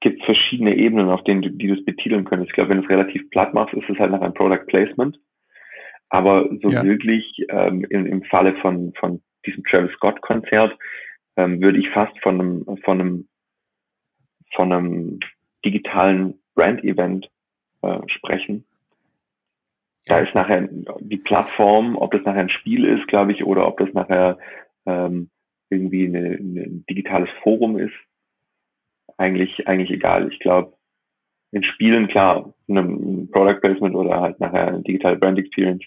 gibt 0.00 0.24
verschiedene 0.24 0.76
Ebenen, 0.76 1.10
auf 1.10 1.22
denen 1.24 1.42
du, 1.42 1.50
die 1.50 1.68
du 1.68 1.74
es 1.74 1.84
betiteln 1.84 2.24
könntest. 2.24 2.50
Ich 2.50 2.54
glaube, 2.54 2.70
wenn 2.70 2.78
du 2.78 2.84
es 2.84 2.90
relativ 2.90 3.28
platt 3.30 3.54
machst, 3.54 3.74
ist 3.74 3.88
es 3.88 3.98
halt 3.98 4.10
nach 4.10 4.20
einem 4.20 4.34
Product 4.34 4.66
Placement. 4.66 5.18
Aber 6.08 6.48
so 6.62 6.70
ja. 6.70 6.82
wirklich 6.82 7.46
ähm, 7.50 7.84
im, 7.88 8.06
im 8.06 8.22
Falle 8.24 8.54
von, 8.56 8.92
von 8.98 9.22
diesem 9.46 9.62
Travis 9.64 9.92
Scott 9.92 10.20
Konzert 10.22 10.76
ähm, 11.36 11.60
würde 11.60 11.78
ich 11.78 11.88
fast 11.90 12.18
von 12.20 12.40
einem, 12.40 12.78
von 12.84 13.00
einem, 13.00 13.28
von 14.54 14.72
einem 14.72 15.20
digitalen 15.64 16.40
Brand-Event 16.54 17.30
äh, 17.82 17.98
sprechen. 18.08 18.64
Da 20.06 20.18
ist 20.18 20.34
nachher 20.34 20.68
die 20.98 21.18
Plattform, 21.18 21.96
ob 21.96 22.10
das 22.10 22.22
nachher 22.24 22.40
ein 22.40 22.50
Spiel 22.50 22.84
ist, 22.84 23.06
glaube 23.06 23.32
ich, 23.32 23.44
oder 23.44 23.68
ob 23.68 23.78
das 23.78 23.92
nachher 23.92 24.38
ähm, 24.86 25.30
irgendwie 25.68 26.06
eine, 26.06 26.30
ein 26.30 26.84
digitales 26.90 27.28
Forum 27.42 27.78
ist, 27.78 27.94
eigentlich, 29.18 29.66
eigentlich 29.66 29.90
egal. 29.90 30.28
Ich 30.32 30.38
glaube, 30.40 30.74
in 31.52 31.64
Spielen, 31.64 32.08
klar, 32.08 32.54
ein 32.68 33.28
Product 33.32 33.60
Placement 33.60 33.94
oder 33.94 34.20
halt 34.20 34.40
nachher 34.40 34.68
eine 34.68 34.82
digitale 34.82 35.16
Brand 35.16 35.38
Experience. 35.38 35.84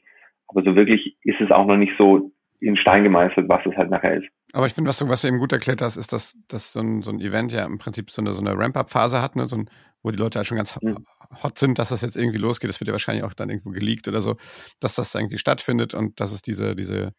Aber 0.48 0.63
so 0.63 0.75
wirklich 0.75 1.18
ist 1.24 1.39
es 1.39 1.51
auch 1.51 1.65
noch 1.65 1.77
nicht 1.77 1.94
so 1.98 2.32
in 2.60 2.77
Stein 2.77 3.03
gemeißelt, 3.03 3.50
was 3.50 3.65
es 3.65 3.75
halt 3.75 3.89
nachher 3.89 4.18
ist. 4.18 4.27
Aber 4.53 4.65
ich 4.65 4.74
finde, 4.74 4.88
was 4.88 5.00
du, 5.00 5.10
was 5.10 5.22
du 5.22 5.27
eben 5.27 5.39
gut 5.39 5.51
erklärt 5.51 5.82
hast, 5.82 5.98
ist, 5.98 6.13
dass, 6.13 6.38
dass 6.48 6.74
so, 6.74 6.80
ein, 6.80 7.01
so 7.01 7.12
ein 7.12 7.20
Event 7.20 7.51
ja 7.51 7.65
im 7.65 7.77
Prinzip 7.77 8.10
so 8.10 8.22
eine, 8.22 8.32
so 8.32 8.42
eine 8.42 8.58
Ramp-Up-Phase 8.58 9.22
hat, 9.22 9.36
ne? 9.36 9.48
so 9.48 9.58
ein, 9.58 9.70
wo 10.01 10.12
die 10.12 10.18
Leute 10.18 10.39
halt 10.39 10.48
schon 10.48 10.58
ganz 10.58 10.80
mhm. 10.82 10.98
hot 11.42 11.58
sind, 11.58 11.80
dass 11.80 11.89
das 11.89 12.01
jetzt 12.01 12.15
irgendwie 12.15 12.38
losgeht. 12.38 12.70
Das 12.70 12.80
wird 12.80 12.88
ja 12.88 12.94
wahrscheinlich 12.94 13.24
auch 13.25 13.34
dann 13.34 13.50
irgendwo 13.50 13.72
geleakt 13.72 14.08
oder 14.08 14.22
so, 14.22 14.38
dass 14.80 14.96
das 14.96 15.15
irgendwie 15.15 15.38
stattfindet 15.38 15.94
und 15.94 16.20
dass 16.20 16.32
es 16.32 16.42
diese, 16.42 16.75
diese, 16.75 17.13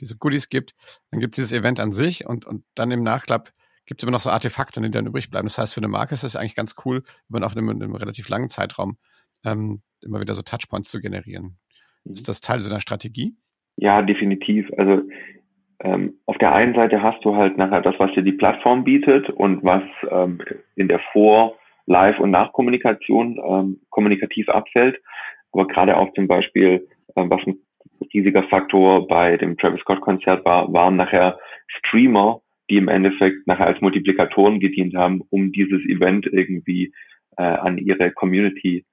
diese 0.00 0.16
Goodies 0.16 0.48
gibt. 0.48 0.74
Dann 1.10 1.20
gibt 1.20 1.34
es 1.34 1.36
dieses 1.36 1.58
Event 1.58 1.80
an 1.80 1.90
sich 1.90 2.26
und, 2.26 2.44
und 2.44 2.64
dann 2.74 2.90
im 2.90 3.02
Nachklapp 3.02 3.50
gibt 3.86 4.00
es 4.00 4.04
immer 4.04 4.12
noch 4.12 4.20
so 4.20 4.30
Artefakte, 4.30 4.80
die 4.80 4.90
dann 4.90 5.06
übrig 5.06 5.30
bleiben. 5.30 5.46
Das 5.46 5.58
heißt, 5.58 5.74
für 5.74 5.80
eine 5.80 5.88
Marke 5.88 6.14
ist 6.14 6.24
das 6.24 6.36
eigentlich 6.36 6.54
ganz 6.54 6.74
cool, 6.84 7.02
wenn 7.28 7.40
man 7.40 7.44
auch 7.44 7.52
in 7.52 7.58
einem, 7.58 7.70
in 7.70 7.82
einem 7.82 7.96
relativ 7.96 8.28
langen 8.28 8.50
Zeitraum 8.50 8.96
ähm, 9.44 9.82
immer 10.02 10.20
wieder 10.20 10.34
so 10.34 10.42
Touchpoints 10.42 10.90
zu 10.90 11.00
generieren. 11.00 11.58
Mhm. 12.04 12.12
Ist 12.12 12.28
das 12.28 12.40
Teil 12.40 12.60
so 12.60 12.70
einer 12.70 12.80
Strategie? 12.80 13.36
Ja, 13.76 14.02
definitiv. 14.02 14.70
Also 14.78 15.02
ähm, 15.80 16.14
auf 16.26 16.38
der 16.38 16.54
einen 16.54 16.74
Seite 16.74 17.02
hast 17.02 17.24
du 17.24 17.36
halt 17.36 17.58
nachher 17.58 17.82
das, 17.82 17.94
was 17.98 18.12
dir 18.12 18.22
die 18.22 18.32
Plattform 18.32 18.84
bietet 18.84 19.28
und 19.30 19.62
was 19.64 19.82
ähm, 20.10 20.40
in 20.76 20.88
der 20.88 21.00
Vor-, 21.12 21.56
Live- 21.86 22.20
und 22.20 22.30
Nachkommunikation 22.30 23.38
ähm, 23.46 23.80
kommunikativ 23.90 24.48
abfällt. 24.48 24.96
Aber 25.52 25.66
gerade 25.66 25.96
auch 25.96 26.12
zum 26.14 26.26
Beispiel, 26.26 26.88
ähm, 27.16 27.30
was 27.30 27.46
ein 27.46 27.58
riesiger 28.12 28.44
Faktor 28.44 29.06
bei 29.06 29.36
dem 29.36 29.56
Travis 29.58 29.80
Scott 29.80 30.00
Konzert 30.00 30.44
war, 30.44 30.72
waren 30.72 30.96
nachher 30.96 31.38
Streamer, 31.68 32.40
die 32.70 32.76
im 32.76 32.88
Endeffekt 32.88 33.46
nachher 33.46 33.66
als 33.66 33.80
Multiplikatoren 33.80 34.60
gedient 34.60 34.94
haben, 34.94 35.22
um 35.30 35.52
dieses 35.52 35.82
Event 35.82 36.26
irgendwie 36.26 36.92
äh, 37.36 37.42
an 37.42 37.78
ihre 37.78 38.10
Community 38.12 38.84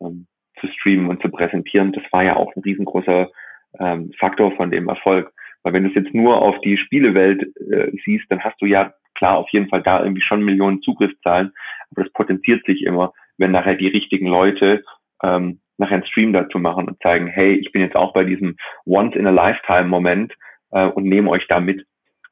ähm, 0.00 0.26
zu 0.60 0.68
streamen 0.68 1.08
und 1.08 1.22
zu 1.22 1.28
präsentieren. 1.28 1.92
Das 1.92 2.04
war 2.10 2.24
ja 2.24 2.36
auch 2.36 2.54
ein 2.56 2.62
riesengroßer 2.62 3.30
ähm, 3.78 4.12
Faktor 4.18 4.52
von 4.56 4.70
dem 4.70 4.88
Erfolg. 4.88 5.32
Weil 5.62 5.72
wenn 5.72 5.84
du 5.84 5.90
es 5.90 5.94
jetzt 5.94 6.14
nur 6.14 6.40
auf 6.40 6.60
die 6.62 6.78
Spielewelt 6.78 7.42
äh, 7.70 7.92
siehst, 8.04 8.26
dann 8.30 8.40
hast 8.40 8.60
du 8.60 8.66
ja 8.66 8.92
klar 9.14 9.36
auf 9.36 9.48
jeden 9.50 9.68
Fall 9.68 9.82
da 9.82 10.02
irgendwie 10.02 10.22
schon 10.22 10.44
Millionen 10.44 10.80
Zugriffszahlen, 10.82 11.52
aber 11.90 12.04
das 12.04 12.12
potenziert 12.12 12.64
sich 12.64 12.84
immer, 12.84 13.12
wenn 13.36 13.50
nachher 13.50 13.74
die 13.74 13.88
richtigen 13.88 14.28
Leute 14.28 14.84
ähm, 15.22 15.60
nachher 15.76 15.96
einen 15.96 16.06
Stream 16.06 16.32
dazu 16.32 16.58
machen 16.58 16.88
und 16.88 17.02
zeigen, 17.02 17.26
hey, 17.26 17.54
ich 17.54 17.72
bin 17.72 17.82
jetzt 17.82 17.96
auch 17.96 18.12
bei 18.12 18.24
diesem 18.24 18.56
Once 18.86 19.16
in 19.16 19.26
a 19.26 19.30
Lifetime 19.30 19.88
Moment 19.88 20.34
äh, 20.70 20.86
und 20.86 21.04
nehme 21.04 21.30
euch 21.30 21.46
da 21.48 21.60
mit. 21.60 21.84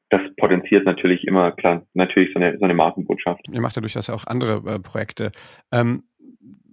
Das 0.09 0.21
potenziert 0.37 0.85
natürlich 0.85 1.25
immer, 1.25 1.51
klar, 1.51 1.85
natürlich 1.93 2.33
so 2.33 2.39
eine, 2.39 2.57
so 2.57 2.63
eine 2.63 2.73
Markenbotschaft. 2.73 3.41
Ihr 3.51 3.61
macht 3.61 3.75
ja 3.75 3.81
durchaus 3.81 4.09
auch 4.09 4.25
andere 4.25 4.63
äh, 4.69 4.79
Projekte. 4.79 5.31
Ähm, 5.71 6.03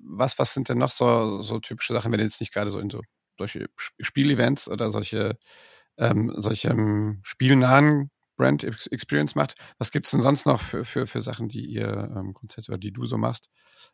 was, 0.06 0.38
was 0.38 0.54
sind 0.54 0.68
denn 0.68 0.78
noch 0.78 0.90
so, 0.90 1.40
so 1.40 1.58
typische 1.58 1.92
Sachen, 1.92 2.12
wenn 2.12 2.20
ihr 2.20 2.24
jetzt 2.24 2.40
nicht 2.40 2.52
gerade 2.52 2.70
so 2.70 2.78
in 2.78 2.90
so 2.90 3.00
solche 3.38 3.66
Spielevents 3.76 4.70
oder 4.70 4.90
solche, 4.90 5.36
ähm, 5.98 6.32
solche 6.36 6.70
ähm, 6.70 7.20
spielnahen 7.24 8.10
Brand 8.36 8.64
Experience 8.64 9.34
macht. 9.34 9.54
Was 9.78 9.92
gibt 9.92 10.06
es 10.06 10.12
denn 10.12 10.20
sonst 10.20 10.46
noch 10.46 10.60
für, 10.60 10.84
für, 10.84 11.06
für 11.06 11.20
Sachen, 11.20 11.48
die 11.48 11.64
ihr 11.64 12.12
ähm, 12.16 12.32
grundsätzlich 12.34 12.68
oder 12.68 12.78
die 12.78 12.92
du 12.92 13.04
so 13.04 13.16
machst, 13.16 13.50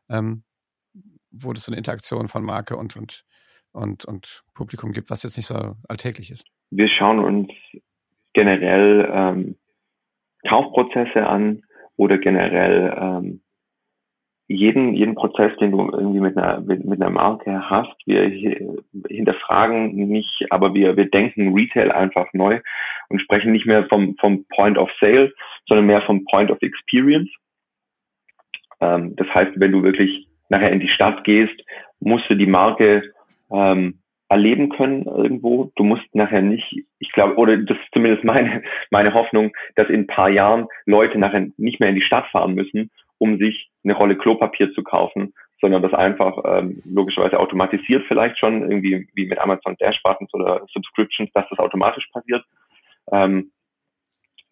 ähm, 0.09 0.45
wo 1.31 1.53
es 1.53 1.65
so 1.65 1.73
eine 1.73 1.79
Interaktion 1.79 2.29
von 2.29 2.45
Marke 2.45 2.77
und, 2.77 2.97
und, 2.97 3.25
und, 3.73 4.05
und 4.05 4.43
Publikum 4.55 4.93
gibt, 4.93 5.11
was 5.11 5.23
jetzt 5.23 5.37
nicht 5.37 5.47
so 5.47 5.77
alltäglich 5.89 6.31
ist? 6.31 6.45
Wir 6.71 6.89
schauen 6.89 7.19
uns 7.19 7.51
generell 8.33 9.11
ähm, 9.13 9.57
Kaufprozesse 10.49 11.27
an 11.27 11.63
oder 11.97 12.19
generell 12.19 12.95
ähm, 12.97 13.41
jeden, 14.51 14.95
jeden 14.95 15.15
Prozess, 15.15 15.57
den 15.59 15.71
du 15.71 15.79
irgendwie 15.93 16.19
mit 16.19 16.37
einer, 16.37 16.61
mit, 16.61 16.85
mit 16.85 17.01
einer 17.01 17.11
Marke 17.11 17.71
hast, 17.71 17.95
wir 18.05 18.29
hinterfragen 19.09 19.95
nicht, 19.95 20.47
aber 20.51 20.75
wir, 20.75 20.97
wir 20.97 21.09
denken 21.09 21.55
Retail 21.55 21.93
einfach 21.93 22.27
neu 22.33 22.61
und 23.11 23.21
sprechen 23.21 23.53
nicht 23.53 23.67
mehr 23.67 23.87
vom, 23.87 24.17
vom 24.17 24.45
Point 24.47 24.77
of 24.77 24.91
Sale, 24.99 25.33
sondern 25.69 25.87
mehr 25.87 26.03
vom 26.03 26.25
Point 26.25 26.51
of 26.51 26.61
Experience. 26.63 27.31
Ähm, 28.81 29.15
das 29.15 29.29
heißt, 29.33 29.53
wenn 29.55 29.71
du 29.71 29.85
wirklich 29.85 30.27
nachher 30.49 30.73
in 30.73 30.81
die 30.81 30.89
Stadt 30.89 31.23
gehst, 31.23 31.63
musst 32.01 32.29
du 32.29 32.35
die 32.35 32.47
Marke 32.47 33.13
ähm, 33.53 34.01
erleben 34.31 34.71
können 34.71 35.05
irgendwo. 35.05 35.73
Du 35.75 35.83
musst 35.83 36.15
nachher 36.15 36.41
nicht, 36.41 36.85
ich 37.01 37.13
glaube, 37.13 37.37
oder 37.37 37.57
das 37.59 37.77
ist 37.77 37.93
zumindest 37.93 38.25
meine, 38.25 38.63
meine 38.91 39.13
Hoffnung, 39.13 39.53
dass 39.75 39.89
in 39.89 40.03
ein 40.03 40.07
paar 40.07 40.31
Jahren 40.31 40.69
Leute 40.87 41.19
nachher 41.19 41.49
nicht 41.57 41.81
mehr 41.81 41.91
in 41.91 41.97
die 41.97 42.03
Stadt 42.03 42.27
fahren 42.29 42.55
müssen, 42.55 42.91
um 43.19 43.39
sich 43.39 43.69
eine 43.85 43.95
Rolle 43.95 44.17
Klopapier 44.17 44.73
zu 44.73 44.83
kaufen, 44.85 45.35
sondern 45.61 45.83
das 45.83 45.93
einfach 45.93 46.39
ähm, 46.47 46.81
logischerweise 46.87 47.39
automatisiert 47.39 48.05
vielleicht 48.07 48.39
schon, 48.39 48.63
irgendwie 48.63 49.09
wie 49.15 49.27
mit 49.27 49.39
Amazon 49.39 49.77
Dash 49.79 50.01
Buttons 50.03 50.33
oder 50.33 50.65
Subscriptions, 50.73 51.31
dass 51.35 51.49
das 51.51 51.59
automatisch 51.59 52.07
passiert. 52.13 52.45
Ähm, 53.13 53.51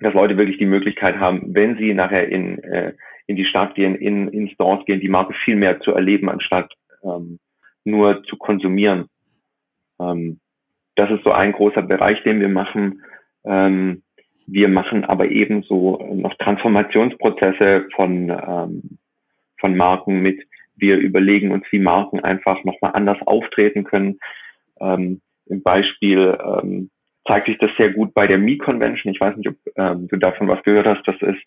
dass 0.00 0.14
Leute 0.14 0.36
wirklich 0.36 0.58
die 0.58 0.66
Möglichkeit 0.66 1.18
haben, 1.18 1.54
wenn 1.54 1.76
sie 1.76 1.92
nachher 1.94 2.28
in, 2.28 2.62
äh, 2.62 2.92
in 3.26 3.36
die 3.36 3.46
Stadt 3.46 3.74
gehen, 3.74 3.94
in, 3.94 4.28
in 4.28 4.48
Stores 4.48 4.84
gehen, 4.86 5.00
die 5.00 5.08
Marke 5.08 5.34
viel 5.44 5.56
mehr 5.56 5.80
zu 5.80 5.92
erleben, 5.92 6.28
anstatt 6.28 6.72
ähm, 7.02 7.38
nur 7.84 8.22
zu 8.24 8.36
konsumieren. 8.36 9.08
Ähm, 10.00 10.40
das 10.96 11.10
ist 11.10 11.24
so 11.24 11.30
ein 11.32 11.52
großer 11.52 11.82
Bereich, 11.82 12.22
den 12.24 12.40
wir 12.40 12.48
machen. 12.48 13.02
Ähm, 13.44 14.02
wir 14.46 14.68
machen 14.68 15.04
aber 15.04 15.28
ebenso 15.28 15.98
noch 16.14 16.34
Transformationsprozesse 16.34 17.86
von, 17.94 18.30
ähm, 18.30 18.98
von 19.58 19.76
Marken 19.76 20.20
mit. 20.20 20.40
Wir 20.76 20.96
überlegen 20.96 21.52
uns, 21.52 21.64
wie 21.70 21.78
Marken 21.78 22.20
einfach 22.20 22.64
nochmal 22.64 22.92
anders 22.94 23.18
auftreten 23.26 23.84
können. 23.84 24.18
Ähm, 24.80 25.20
Im 25.46 25.62
Beispiel 25.62 26.38
ähm, 26.42 26.90
zeigt 27.26 27.46
sich 27.46 27.58
das 27.58 27.70
sehr 27.76 27.90
gut 27.90 28.14
bei 28.14 28.26
der 28.26 28.38
Mi-Convention. 28.38 29.12
Ich 29.12 29.20
weiß 29.20 29.36
nicht, 29.36 29.48
ob 29.48 29.56
ähm, 29.76 30.08
du 30.08 30.16
davon 30.16 30.48
was 30.48 30.62
gehört 30.62 30.86
hast. 30.86 31.06
Das 31.06 31.16
ist 31.16 31.42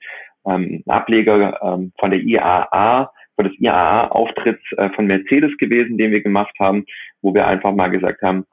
ähm, 0.46 0.84
ein 0.86 0.92
Ableger 0.92 1.60
ähm, 1.64 1.92
von 2.00 2.12
der 2.12 2.22
IAA, 2.22 3.12
von 3.36 3.46
des 3.46 3.60
IAA-Auftritts 3.60 4.64
äh, 4.78 4.90
von 4.90 5.08
Mercedes 5.08 5.56
gewesen, 5.58 5.98
den 5.98 6.12
wir 6.12 6.22
gemacht 6.22 6.56
haben, 6.60 6.86
wo 7.22 7.34
wir 7.34 7.48
einfach 7.48 7.74
mal 7.74 7.90
gesagt 7.90 8.22
haben, 8.22 8.46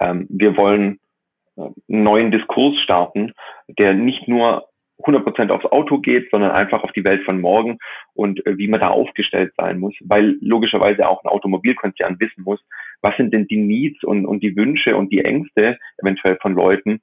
ähm, 0.00 0.26
wir 0.28 0.56
wollen 0.56 0.98
einen 1.56 1.74
neuen 1.88 2.30
Diskurs 2.30 2.78
starten, 2.80 3.32
der 3.68 3.94
nicht 3.94 4.28
nur 4.28 4.66
100% 5.04 5.50
aufs 5.50 5.64
Auto 5.66 5.98
geht, 5.98 6.30
sondern 6.30 6.50
einfach 6.50 6.82
auf 6.82 6.92
die 6.92 7.04
Welt 7.04 7.24
von 7.24 7.40
morgen 7.40 7.78
und 8.14 8.44
äh, 8.46 8.58
wie 8.58 8.68
man 8.68 8.80
da 8.80 8.88
aufgestellt 8.88 9.52
sein 9.56 9.78
muss, 9.78 9.94
weil 10.00 10.36
logischerweise 10.40 11.08
auch 11.08 11.24
ein 11.24 11.28
Automobilkonzern 11.28 12.20
wissen 12.20 12.44
muss, 12.44 12.60
was 13.00 13.16
sind 13.16 13.32
denn 13.32 13.46
die 13.46 13.56
Needs 13.56 14.02
und, 14.04 14.26
und 14.26 14.42
die 14.42 14.56
Wünsche 14.56 14.96
und 14.96 15.10
die 15.10 15.24
Ängste 15.24 15.78
eventuell 15.98 16.36
von 16.36 16.54
Leuten, 16.54 17.00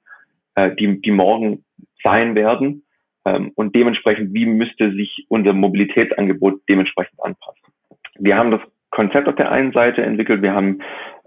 äh, 0.54 0.74
die, 0.76 1.00
die 1.00 1.10
morgen 1.10 1.64
sein 2.02 2.34
werden 2.34 2.84
und 3.24 3.74
dementsprechend, 3.74 4.32
wie 4.32 4.46
müsste 4.46 4.92
sich 4.92 5.26
unser 5.28 5.52
Mobilitätsangebot 5.52 6.62
dementsprechend 6.68 7.22
anpassen. 7.22 7.74
Wir 8.18 8.36
haben 8.36 8.50
das 8.50 8.60
Konzept 8.90 9.28
auf 9.28 9.34
der 9.34 9.50
einen 9.50 9.72
Seite 9.72 10.02
entwickelt, 10.02 10.42
wir 10.42 10.54
haben 10.54 10.80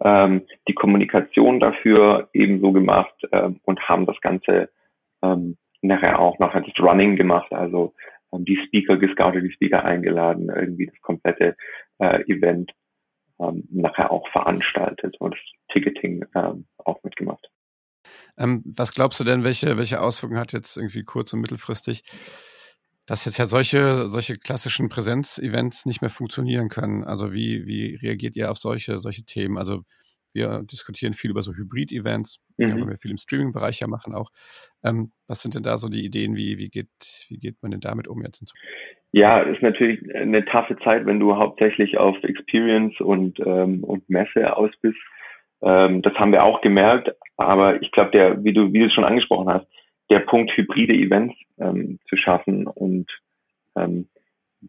ähm, 0.03 0.41
die 0.67 0.73
Kommunikation 0.73 1.59
dafür 1.59 2.29
ebenso 2.33 2.71
gemacht 2.71 3.13
ähm, 3.31 3.59
und 3.63 3.87
haben 3.87 4.05
das 4.05 4.19
Ganze 4.21 4.69
ähm, 5.21 5.57
nachher 5.81 6.19
auch 6.19 6.39
noch 6.39 6.53
das 6.53 6.79
Running 6.79 7.15
gemacht, 7.15 7.51
also 7.53 7.93
ähm, 8.33 8.45
die 8.45 8.57
Speaker 8.65 8.97
gescoutet, 8.97 9.43
die 9.43 9.51
Speaker 9.51 9.85
eingeladen, 9.85 10.49
irgendwie 10.49 10.87
das 10.87 10.99
komplette 11.01 11.55
äh, 11.99 12.21
Event 12.23 12.71
ähm, 13.39 13.63
nachher 13.71 14.11
auch 14.11 14.27
veranstaltet 14.29 15.15
und 15.19 15.35
das 15.35 15.41
Ticketing 15.71 16.25
ähm, 16.35 16.65
auch 16.83 17.03
mitgemacht. 17.03 17.47
Ähm, 18.37 18.63
was 18.65 18.93
glaubst 18.93 19.19
du 19.19 19.23
denn, 19.23 19.43
welche, 19.43 19.77
welche 19.77 20.01
Auswirkungen 20.01 20.39
hat 20.39 20.53
jetzt 20.53 20.77
irgendwie 20.77 21.03
kurz- 21.03 21.33
und 21.33 21.41
mittelfristig 21.41 22.03
dass 23.07 23.25
jetzt 23.25 23.39
ja 23.39 23.45
solche, 23.45 24.07
solche 24.07 24.35
klassischen 24.35 24.87
Präsenzevents 24.87 25.85
nicht 25.85 26.01
mehr 26.01 26.09
funktionieren 26.09 26.69
können. 26.69 27.03
Also 27.03 27.33
wie, 27.33 27.65
wie 27.65 27.95
reagiert 27.95 28.35
ihr 28.35 28.49
auf 28.49 28.57
solche, 28.57 28.99
solche 28.99 29.25
Themen? 29.25 29.57
Also 29.57 29.81
wir 30.33 30.61
diskutieren 30.63 31.13
viel 31.13 31.31
über 31.31 31.41
so 31.41 31.53
Hybrid-Events, 31.53 32.39
mhm. 32.57 32.81
weil 32.81 32.87
wir 32.91 32.97
viel 32.97 33.11
im 33.11 33.17
Streaming-Bereich 33.17 33.81
ja 33.81 33.87
machen 33.87 34.13
auch. 34.13 34.29
Ähm, 34.83 35.11
was 35.27 35.41
sind 35.41 35.55
denn 35.55 35.63
da 35.63 35.77
so 35.77 35.89
die 35.89 36.05
Ideen? 36.05 36.35
Wie, 36.35 36.57
wie, 36.57 36.69
geht, 36.69 36.87
wie 37.27 37.37
geht 37.37 37.55
man 37.61 37.71
denn 37.71 37.81
damit 37.81 38.07
um 38.07 38.21
jetzt? 38.21 38.53
Ja, 39.11 39.41
ist 39.41 39.61
natürlich 39.61 39.99
eine 40.15 40.45
taffe 40.45 40.77
Zeit, 40.83 41.05
wenn 41.05 41.19
du 41.19 41.35
hauptsächlich 41.35 41.97
auf 41.97 42.15
Experience 42.23 42.97
und, 43.01 43.39
ähm, 43.41 43.83
und 43.83 44.09
Messe 44.09 44.55
aus 44.55 44.71
bist. 44.81 44.99
Ähm, 45.61 46.01
das 46.01 46.13
haben 46.13 46.31
wir 46.31 46.43
auch 46.43 46.61
gemerkt, 46.61 47.11
aber 47.45 47.81
ich 47.81 47.91
glaube, 47.91 48.11
der, 48.11 48.43
wie 48.43 48.53
du, 48.53 48.73
wie 48.73 48.79
du 48.79 48.85
es 48.85 48.93
schon 48.93 49.03
angesprochen 49.03 49.49
hast, 49.49 49.67
der 50.09 50.19
Punkt, 50.19 50.51
hybride 50.55 50.93
Events 50.93 51.35
ähm, 51.59 51.99
zu 52.07 52.17
schaffen 52.17 52.67
und 52.67 53.09
ähm, 53.75 54.09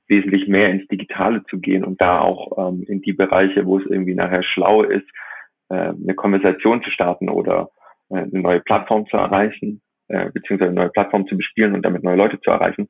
wesentlich 0.06 0.48
mehr 0.48 0.70
ins 0.70 0.86
Digitale 0.88 1.44
zu 1.44 1.58
gehen 1.58 1.84
und 1.84 2.00
da 2.00 2.20
auch 2.20 2.56
ähm, 2.56 2.84
in 2.88 3.02
die 3.02 3.12
Bereiche, 3.12 3.66
wo 3.66 3.78
es 3.78 3.86
irgendwie 3.86 4.14
nachher 4.14 4.42
schlau 4.42 4.82
ist, 4.82 5.06
äh, 5.68 5.74
eine 5.74 6.14
Konversation 6.14 6.82
zu 6.82 6.90
starten 6.90 7.28
oder 7.28 7.70
äh, 8.10 8.18
eine 8.18 8.40
neue 8.40 8.60
Plattform 8.60 9.06
zu 9.06 9.16
erreichen, 9.16 9.82
äh, 10.08 10.30
beziehungsweise 10.30 10.70
eine 10.70 10.80
neue 10.80 10.90
Plattform 10.90 11.26
zu 11.26 11.36
bespielen 11.36 11.74
und 11.74 11.82
damit 11.82 12.04
neue 12.04 12.16
Leute 12.16 12.40
zu 12.40 12.50
erreichen, 12.50 12.88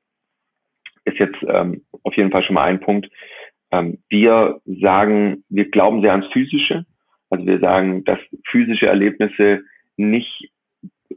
ist 1.05 1.19
jetzt 1.19 1.39
ähm, 1.49 1.85
auf 2.03 2.15
jeden 2.17 2.31
Fall 2.31 2.45
schon 2.45 2.55
mal 2.55 2.65
ein 2.65 2.81
Punkt. 2.81 3.09
Ähm, 3.73 3.99
wir 4.09 4.61
sagen, 4.67 5.45
wir 5.49 5.71
glauben 5.71 6.03
sehr 6.03 6.13
ans 6.13 6.27
Physische. 6.33 6.85
Also 7.33 7.47
wir 7.47 7.61
sagen, 7.61 8.05
dass 8.05 8.19
physische 8.47 8.89
Erlebnisse 8.89 9.63
nicht 9.97 10.51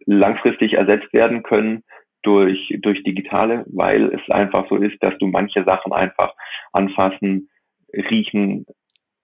langfristig 0.05 0.75
ersetzt 0.75 1.11
werden 1.11 1.43
können 1.43 1.83
durch, 2.23 2.73
durch 2.79 3.03
digitale, 3.03 3.65
weil 3.67 4.13
es 4.13 4.29
einfach 4.29 4.65
so 4.69 4.77
ist, 4.77 4.95
dass 5.03 5.17
du 5.17 5.27
manche 5.27 5.65
Sachen 5.65 5.91
einfach 5.91 6.33
anfassen, 6.71 7.49
riechen, 7.91 8.65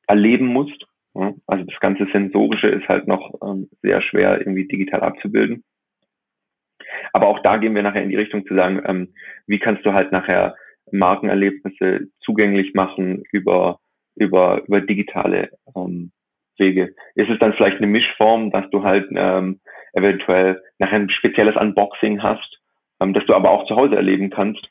erleben 0.05 0.47
musst. 0.47 0.85
Also 1.47 1.63
das 1.63 1.79
ganze 1.79 2.07
Sensorische 2.11 2.67
ist 2.67 2.89
halt 2.89 3.07
noch 3.07 3.35
ähm, 3.41 3.69
sehr 3.81 4.01
schwer 4.01 4.39
irgendwie 4.39 4.67
digital 4.67 4.99
abzubilden. 4.99 5.63
Aber 7.13 7.27
auch 7.27 7.39
da 7.39 7.55
gehen 7.55 7.73
wir 7.73 7.83
nachher 7.83 8.03
in 8.03 8.09
die 8.09 8.17
Richtung 8.17 8.45
zu 8.45 8.53
sagen, 8.53 8.81
ähm, 8.85 9.13
wie 9.47 9.59
kannst 9.59 9.85
du 9.85 9.93
halt 9.93 10.11
nachher 10.11 10.55
Markenerlebnisse 10.91 12.09
zugänglich 12.19 12.73
machen 12.73 13.23
über, 13.31 13.79
über, 14.15 14.61
über 14.67 14.81
digitale 14.81 15.51
ähm, 15.73 16.11
Wege. 16.61 16.95
Ist 17.15 17.29
es 17.29 17.39
dann 17.39 17.53
vielleicht 17.53 17.77
eine 17.77 17.87
Mischform, 17.87 18.51
dass 18.51 18.69
du 18.69 18.83
halt 18.83 19.09
ähm, 19.13 19.59
eventuell 19.91 20.61
nachher 20.79 20.99
ein 20.99 21.09
spezielles 21.09 21.57
Unboxing 21.57 22.23
hast, 22.23 22.61
ähm, 23.01 23.13
das 23.13 23.25
du 23.25 23.33
aber 23.33 23.51
auch 23.51 23.67
zu 23.67 23.75
Hause 23.75 23.97
erleben 23.97 24.29
kannst, 24.29 24.69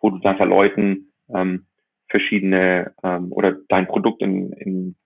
wo 0.00 0.10
du 0.10 0.18
nachher 0.18 0.46
Leuten 0.46 1.12
ähm, 1.34 1.66
verschiedene 2.10 2.92
ähm, 3.02 3.32
oder 3.32 3.56
dein 3.68 3.86
Produkt 3.86 4.20
in, 4.20 4.52
in, 4.52 4.96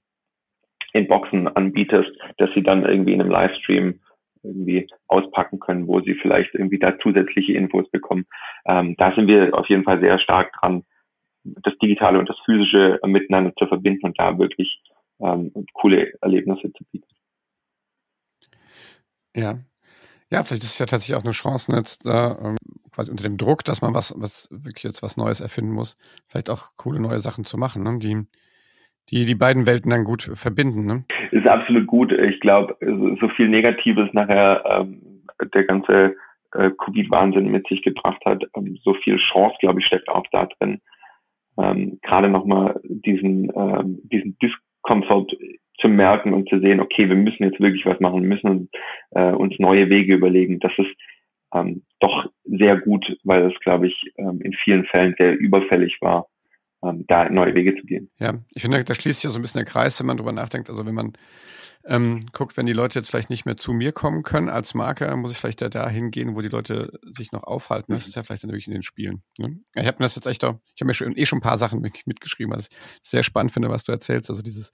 in 0.93 1.07
Boxen 1.07 1.47
anbietest, 1.47 2.11
dass 2.39 2.51
sie 2.55 2.63
dann 2.63 2.85
irgendwie 2.85 3.13
in 3.13 3.21
einem 3.21 3.31
Livestream 3.31 4.01
irgendwie 4.43 4.89
auspacken 5.09 5.61
können, 5.61 5.87
wo 5.87 6.01
sie 6.01 6.15
vielleicht 6.15 6.55
irgendwie 6.55 6.79
da 6.79 6.99
zusätzliche 6.99 7.53
Infos 7.53 7.89
bekommen. 7.91 8.27
Ähm, 8.67 8.97
da 8.97 9.15
sind 9.15 9.29
wir 9.29 9.55
auf 9.55 9.69
jeden 9.69 9.85
Fall 9.85 10.01
sehr 10.01 10.19
stark 10.19 10.53
dran, 10.61 10.83
das 11.45 11.77
Digitale 11.79 12.19
und 12.19 12.29
das 12.29 12.39
Physische 12.45 12.99
miteinander 13.07 13.55
zu 13.57 13.67
verbinden 13.67 14.07
und 14.07 14.19
da 14.19 14.39
wirklich 14.39 14.81
ähm, 15.21 15.53
coole 15.75 16.13
Erlebnisse 16.21 16.73
zu 16.73 16.85
bieten. 16.91 17.09
Ja. 19.35 19.59
Ja, 20.31 20.43
vielleicht 20.43 20.65
ist 20.65 20.73
es 20.73 20.79
ja 20.79 20.87
tatsächlich 20.87 21.17
auch 21.17 21.25
eine 21.25 21.33
Chance, 21.33 21.73
jetzt 21.77 22.05
da 22.05 22.37
ähm, 22.43 22.57
quasi 22.93 23.11
unter 23.11 23.23
dem 23.23 23.37
Druck, 23.37 23.65
dass 23.65 23.81
man 23.81 23.95
was, 23.95 24.15
was 24.19 24.49
wirklich 24.51 24.83
jetzt 24.83 25.03
was 25.03 25.17
Neues 25.17 25.41
erfinden 25.41 25.73
muss, 25.73 25.97
vielleicht 26.27 26.51
auch 26.51 26.71
coole 26.77 26.99
neue 26.99 27.21
Sachen 27.21 27.45
zu 27.45 27.59
machen, 27.59 27.85
ne? 27.85 27.99
die, 28.01 28.27
die 29.11 29.25
die 29.25 29.35
beiden 29.37 29.67
Welten 29.67 29.91
dann 29.91 30.03
gut 30.03 30.23
verbinden. 30.23 30.85
Ne? 30.85 31.05
Ist 31.31 31.47
absolut 31.47 31.87
gut. 31.87 32.11
Ich 32.11 32.41
glaube, 32.41 32.77
so 33.21 33.29
viel 33.37 33.49
Negatives 33.49 34.09
nachher 34.15 34.65
ähm, 34.67 35.23
der 35.55 35.65
ganze 35.65 36.17
äh, 36.55 36.71
Covid-Wahnsinn 36.71 37.51
mit 37.51 37.69
sich 37.69 37.83
gebracht 37.83 38.25
hat, 38.25 38.45
ähm, 38.57 38.79
so 38.83 38.95
viel 38.95 39.19
Chance, 39.19 39.57
glaube 39.61 39.81
ich, 39.81 39.87
steckt 39.87 40.09
auch 40.09 40.27
da 40.33 40.47
drin. 40.47 40.81
Ähm, 41.59 41.99
Gerade 42.03 42.29
nochmal 42.29 42.81
diesen, 42.85 43.53
ähm, 43.55 44.01
diesen 44.05 44.37
Discomfort 44.87 45.37
zu 45.81 45.89
merken 45.89 46.33
und 46.33 46.49
zu 46.49 46.59
sehen, 46.61 46.81
okay, 46.81 47.09
wir 47.09 47.17
müssen 47.17 47.45
jetzt 47.45 47.61
wirklich 47.61 47.85
was 47.85 48.01
machen, 48.01 48.23
wir 48.23 48.29
müssen 48.29 48.71
äh, 49.11 49.33
uns 49.33 49.59
neue 49.59 49.91
Wege 49.91 50.15
überlegen. 50.15 50.59
Das 50.61 50.73
ist 50.79 50.91
ähm, 51.55 51.83
doch 52.01 52.27
sehr 52.45 52.79
gut, 52.79 53.05
weil 53.25 53.51
es, 53.51 53.59
glaube 53.61 53.89
ich, 53.89 54.13
ähm, 54.17 54.41
in 54.43 54.53
vielen 54.53 54.85
Fällen 54.87 55.15
sehr 55.19 55.37
überfällig 55.39 55.99
war, 56.01 56.27
da 56.93 57.29
neue 57.29 57.55
Wege 57.55 57.75
zu 57.79 57.87
gehen. 57.87 58.11
Ja, 58.19 58.35
ich 58.55 58.63
finde, 58.63 58.83
da 58.83 58.95
schließt 58.95 59.21
sich 59.21 59.25
ja 59.25 59.31
so 59.31 59.39
ein 59.39 59.43
bisschen 59.43 59.61
der 59.61 59.67
Kreis, 59.67 59.99
wenn 60.01 60.07
man 60.07 60.17
drüber 60.17 60.33
nachdenkt. 60.33 60.71
Also 60.71 60.87
wenn 60.87 60.95
man 60.95 61.13
ähm, 61.89 62.27
guckt, 62.33 62.57
wenn 62.57 62.67
die 62.67 62.73
Leute 62.73 62.99
jetzt 62.99 63.11
vielleicht 63.11 63.31
nicht 63.31 63.47
mehr 63.47 63.57
zu 63.57 63.73
mir 63.73 63.93
kommen 63.93 64.23
können 64.23 64.49
als 64.49 64.75
Marke, 64.75 65.07
dann 65.07 65.21
muss 65.21 65.33
ich 65.33 65.39
vielleicht 65.39 65.63
da 65.63 65.69
dahin 65.69 66.11
gehen, 66.11 66.35
wo 66.35 66.41
die 66.41 66.49
Leute 66.49 66.99
sich 67.03 67.33
noch 67.33 67.45
aufhalten. 67.45 67.93
Das 67.93 68.05
mhm. 68.05 68.09
ist 68.09 68.15
ja 68.17 68.23
vielleicht 68.23 68.43
dann 68.43 68.51
wirklich 68.51 68.67
in 68.67 68.73
den 68.73 68.83
Spielen. 68.83 69.23
Ne? 69.39 69.61
Ich 69.75 69.87
habe 69.87 69.97
mir 69.99 70.05
das 70.05 70.17
jetzt 70.17 70.27
echt 70.27 70.45
auch, 70.45 70.59
ich 70.75 70.81
habe 70.81 70.87
mir 70.87 70.95
schon, 70.95 71.17
eh 71.17 71.27
schon 71.27 71.39
ein 71.39 71.43
paar 71.43 71.59
Sachen 71.59 71.81
mitgeschrieben, 71.81 72.53
was 72.53 72.69
ich 72.69 72.77
sehr 73.03 73.23
spannend 73.23 73.53
finde, 73.53 73.71
was 73.71 73.85
du 73.85 73.93
erzählst. 73.93 74.31
Also 74.31 74.43
dieses, 74.43 74.73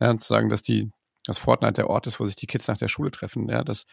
ja, 0.00 0.16
zu 0.16 0.28
sagen, 0.28 0.48
dass 0.48 0.62
die, 0.62 0.90
dass 1.24 1.38
Fortnite 1.38 1.74
der 1.74 1.88
Ort 1.88 2.06
ist, 2.06 2.20
wo 2.20 2.24
sich 2.26 2.36
die 2.36 2.46
Kids 2.46 2.68
nach 2.68 2.78
der 2.78 2.88
Schule 2.88 3.10
treffen. 3.10 3.48
Ja, 3.48 3.64
das, 3.64 3.84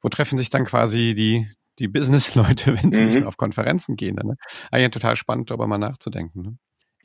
wo 0.00 0.08
treffen 0.08 0.38
sich 0.38 0.48
dann 0.48 0.64
quasi 0.64 1.14
die, 1.14 1.46
die 1.78 1.88
Business-Leute, 1.88 2.76
wenn 2.82 2.92
sie 2.92 3.00
mhm. 3.00 3.06
nicht 3.06 3.18
mehr 3.18 3.28
auf 3.28 3.36
Konferenzen 3.36 3.96
gehen. 3.96 4.16
Dann, 4.16 4.28
ne? 4.28 4.34
Eigentlich 4.70 4.92
total 4.92 5.16
spannend, 5.16 5.50
darüber 5.50 5.66
mal 5.66 5.78
nachzudenken. 5.78 6.42
Ne? 6.42 6.58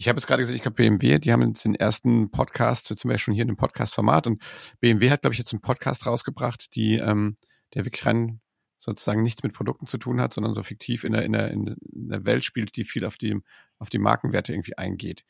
Ich 0.03 0.09
habe 0.09 0.17
jetzt 0.17 0.27
gerade 0.27 0.41
gesehen, 0.43 0.57
ich 0.57 0.61
glaube, 0.61 0.75
BMW, 0.75 1.17
die 1.17 1.31
haben 1.31 1.47
jetzt 1.47 1.63
den 1.63 1.75
ersten 1.75 2.29
Podcast, 2.29 2.87
zum 2.87 3.07
Beispiel 3.07 3.19
schon 3.19 3.33
hier 3.35 3.43
in 3.43 3.47
dem 3.47 3.55
Podcast-Format 3.55 4.27
und 4.27 4.43
BMW 4.81 5.09
hat, 5.09 5.21
glaube 5.21 5.33
ich, 5.33 5.37
jetzt 5.37 5.53
einen 5.53 5.61
Podcast 5.61 6.05
rausgebracht, 6.05 6.75
die, 6.75 6.95
ähm, 6.95 7.37
der 7.73 7.85
wirklich 7.85 8.05
rein 8.05 8.41
sozusagen 8.79 9.23
nichts 9.23 9.43
mit 9.43 9.53
Produkten 9.53 9.85
zu 9.85 9.97
tun 9.97 10.19
hat, 10.19 10.33
sondern 10.33 10.53
so 10.53 10.61
fiktiv 10.61 11.05
in 11.05 11.13
der, 11.13 11.23
in 11.23 11.31
der, 11.31 11.51
in 11.51 11.77
der 11.93 12.25
Welt 12.25 12.43
spielt, 12.43 12.75
die 12.75 12.83
viel 12.83 13.05
auf 13.05 13.15
die, 13.15 13.39
auf 13.79 13.89
die 13.89 13.97
Markenwerte 13.97 14.51
irgendwie 14.51 14.77
eingeht. 14.77 15.23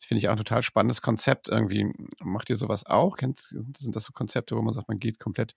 Das 0.00 0.08
finde 0.08 0.18
ich 0.18 0.26
auch 0.26 0.32
ein 0.32 0.38
total 0.38 0.62
spannendes 0.62 1.02
Konzept 1.02 1.48
irgendwie. 1.48 1.92
Macht 2.18 2.50
ihr 2.50 2.56
sowas 2.56 2.84
auch? 2.84 3.16
Kennt, 3.18 3.38
sind 3.38 3.94
das 3.94 4.06
so 4.06 4.12
Konzepte, 4.12 4.56
wo 4.56 4.62
man 4.62 4.74
sagt, 4.74 4.88
man 4.88 4.98
geht 4.98 5.20
komplett 5.20 5.54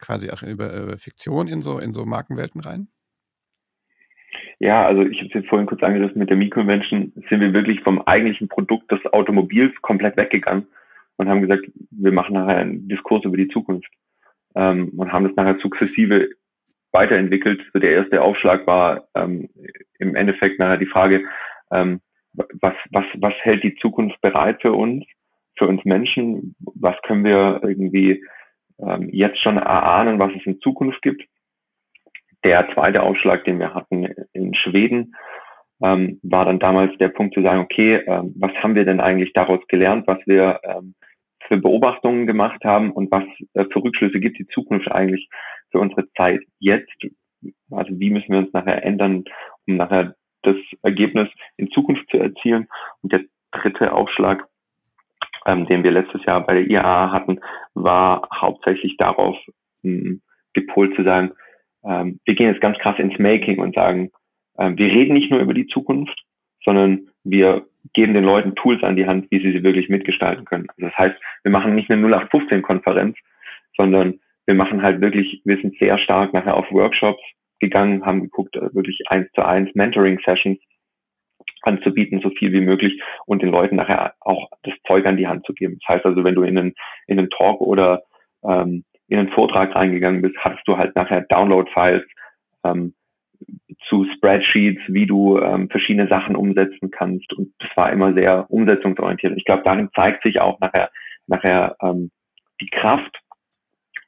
quasi 0.00 0.30
auch 0.30 0.42
über, 0.42 0.76
über 0.82 0.98
Fiktion 0.98 1.46
in 1.46 1.62
so, 1.62 1.78
in 1.78 1.92
so 1.92 2.04
Markenwelten 2.06 2.60
rein? 2.60 2.88
Ja, 4.60 4.86
also 4.86 5.02
ich 5.02 5.18
habe 5.18 5.28
es 5.28 5.34
jetzt 5.34 5.48
vorhin 5.48 5.66
kurz 5.68 5.82
angerissen, 5.82 6.18
mit 6.18 6.30
der 6.30 6.36
Mi-Convention 6.36 7.12
sind 7.28 7.40
wir 7.40 7.52
wirklich 7.52 7.80
vom 7.82 8.02
eigentlichen 8.02 8.48
Produkt 8.48 8.90
des 8.90 9.04
Automobils 9.12 9.72
komplett 9.82 10.16
weggegangen 10.16 10.66
und 11.16 11.28
haben 11.28 11.42
gesagt, 11.42 11.70
wir 11.90 12.12
machen 12.12 12.34
nachher 12.34 12.56
einen 12.56 12.88
Diskurs 12.88 13.24
über 13.24 13.36
die 13.36 13.48
Zukunft 13.48 13.88
ähm, 14.56 14.92
und 14.96 15.12
haben 15.12 15.24
das 15.24 15.36
nachher 15.36 15.58
sukzessive 15.60 16.30
weiterentwickelt. 16.90 17.60
So 17.72 17.78
der 17.78 17.92
erste 17.92 18.20
Aufschlag 18.20 18.66
war 18.66 19.06
ähm, 19.14 19.48
im 19.98 20.16
Endeffekt 20.16 20.58
nachher 20.58 20.78
die 20.78 20.86
Frage, 20.86 21.24
ähm, 21.70 22.00
was, 22.32 22.74
was, 22.90 23.04
was 23.18 23.34
hält 23.42 23.62
die 23.62 23.76
Zukunft 23.76 24.20
bereit 24.20 24.60
für 24.60 24.72
uns, 24.72 25.04
für 25.56 25.66
uns 25.66 25.84
Menschen? 25.84 26.54
Was 26.74 26.96
können 27.02 27.24
wir 27.24 27.60
irgendwie 27.62 28.24
ähm, 28.80 29.08
jetzt 29.12 29.40
schon 29.40 29.56
erahnen, 29.56 30.18
was 30.18 30.32
es 30.36 30.46
in 30.46 30.60
Zukunft 30.60 31.02
gibt? 31.02 31.22
Der 32.44 32.68
zweite 32.74 33.02
Aufschlag, 33.02 33.44
den 33.44 33.58
wir 33.58 33.74
hatten 33.74 34.06
in 34.32 34.54
Schweden, 34.54 35.14
ähm, 35.82 36.18
war 36.22 36.44
dann 36.44 36.58
damals 36.58 36.96
der 36.98 37.08
Punkt 37.08 37.34
zu 37.34 37.42
sagen, 37.42 37.60
okay, 37.60 37.96
ähm, 38.06 38.34
was 38.38 38.52
haben 38.62 38.74
wir 38.74 38.84
denn 38.84 39.00
eigentlich 39.00 39.32
daraus 39.32 39.60
gelernt, 39.68 40.06
was 40.06 40.18
wir 40.26 40.60
ähm, 40.64 40.94
für 41.46 41.56
Beobachtungen 41.56 42.26
gemacht 42.26 42.64
haben 42.64 42.92
und 42.92 43.10
was 43.10 43.24
äh, 43.54 43.64
für 43.72 43.82
Rückschlüsse 43.82 44.20
gibt 44.20 44.38
die 44.38 44.46
Zukunft 44.48 44.90
eigentlich 44.90 45.28
für 45.70 45.78
unsere 45.78 46.10
Zeit 46.12 46.40
jetzt? 46.58 46.90
Also 47.70 47.98
wie 47.98 48.10
müssen 48.10 48.32
wir 48.32 48.38
uns 48.38 48.52
nachher 48.52 48.84
ändern, 48.84 49.24
um 49.66 49.76
nachher 49.76 50.14
das 50.42 50.56
Ergebnis 50.82 51.28
in 51.56 51.70
Zukunft 51.70 52.08
zu 52.10 52.18
erzielen? 52.18 52.68
Und 53.02 53.12
der 53.12 53.22
dritte 53.52 53.92
Aufschlag, 53.92 54.46
ähm, 55.46 55.66
den 55.66 55.84
wir 55.84 55.92
letztes 55.92 56.24
Jahr 56.24 56.44
bei 56.44 56.54
der 56.54 56.68
IAA 56.68 57.12
hatten, 57.12 57.40
war 57.74 58.28
hauptsächlich 58.34 58.96
darauf 58.96 59.36
mh, 59.82 60.00
hm, 60.00 60.22
gepolt 60.54 60.94
zu 60.96 61.04
sagen, 61.04 61.32
ähm, 61.88 62.20
wir 62.24 62.34
gehen 62.34 62.48
jetzt 62.48 62.60
ganz 62.60 62.78
krass 62.78 62.98
ins 62.98 63.18
Making 63.18 63.58
und 63.58 63.74
sagen, 63.74 64.10
ähm, 64.58 64.76
wir 64.76 64.86
reden 64.86 65.14
nicht 65.14 65.30
nur 65.30 65.40
über 65.40 65.54
die 65.54 65.66
Zukunft, 65.66 66.22
sondern 66.64 67.08
wir 67.24 67.66
geben 67.94 68.14
den 68.14 68.24
Leuten 68.24 68.54
Tools 68.54 68.82
an 68.82 68.96
die 68.96 69.06
Hand, 69.06 69.30
wie 69.30 69.40
sie 69.40 69.52
sie 69.52 69.62
wirklich 69.62 69.88
mitgestalten 69.88 70.44
können. 70.44 70.66
Also 70.76 70.88
das 70.88 70.98
heißt, 70.98 71.16
wir 71.42 71.52
machen 71.52 71.74
nicht 71.74 71.90
eine 71.90 72.06
0815-Konferenz, 72.06 73.16
sondern 73.76 74.20
wir 74.46 74.54
machen 74.54 74.82
halt 74.82 75.00
wirklich, 75.00 75.40
wir 75.44 75.56
sind 75.58 75.78
sehr 75.78 75.98
stark 75.98 76.32
nachher 76.34 76.56
auf 76.56 76.70
Workshops 76.70 77.22
gegangen, 77.60 78.04
haben 78.04 78.20
geguckt, 78.22 78.56
äh, 78.56 78.74
wirklich 78.74 79.00
eins 79.08 79.30
zu 79.32 79.44
eins 79.44 79.74
Mentoring-Sessions 79.74 80.58
anzubieten, 81.62 82.20
so 82.20 82.30
viel 82.30 82.52
wie 82.52 82.60
möglich 82.60 83.00
und 83.26 83.42
den 83.42 83.50
Leuten 83.50 83.76
nachher 83.76 84.14
auch 84.20 84.48
das 84.62 84.74
Zeug 84.86 85.06
an 85.06 85.16
die 85.16 85.26
Hand 85.26 85.44
zu 85.46 85.54
geben. 85.54 85.78
Das 85.80 85.96
heißt 85.96 86.06
also, 86.06 86.22
wenn 86.24 86.34
du 86.34 86.42
in 86.42 86.58
einen, 86.58 86.74
in 87.06 87.18
einen 87.18 87.30
Talk 87.30 87.60
oder 87.60 88.02
ähm, 88.44 88.84
in 89.08 89.18
einen 89.18 89.30
Vortrag 89.30 89.74
reingegangen 89.74 90.22
bist, 90.22 90.36
hattest 90.38 90.66
du 90.66 90.76
halt 90.76 90.94
nachher 90.94 91.22
Download-Files 91.22 92.04
ähm, 92.64 92.94
zu 93.88 94.06
Spreadsheets, 94.16 94.82
wie 94.88 95.06
du 95.06 95.38
ähm, 95.38 95.68
verschiedene 95.70 96.08
Sachen 96.08 96.36
umsetzen 96.36 96.90
kannst. 96.90 97.32
Und 97.32 97.52
das 97.58 97.70
war 97.76 97.92
immer 97.92 98.12
sehr 98.12 98.46
umsetzungsorientiert. 98.50 99.36
Ich 99.36 99.44
glaube, 99.44 99.62
darin 99.64 99.90
zeigt 99.94 100.22
sich 100.22 100.40
auch 100.40 100.60
nachher, 100.60 100.90
nachher 101.26 101.76
ähm, 101.80 102.10
die 102.60 102.68
Kraft 102.68 103.18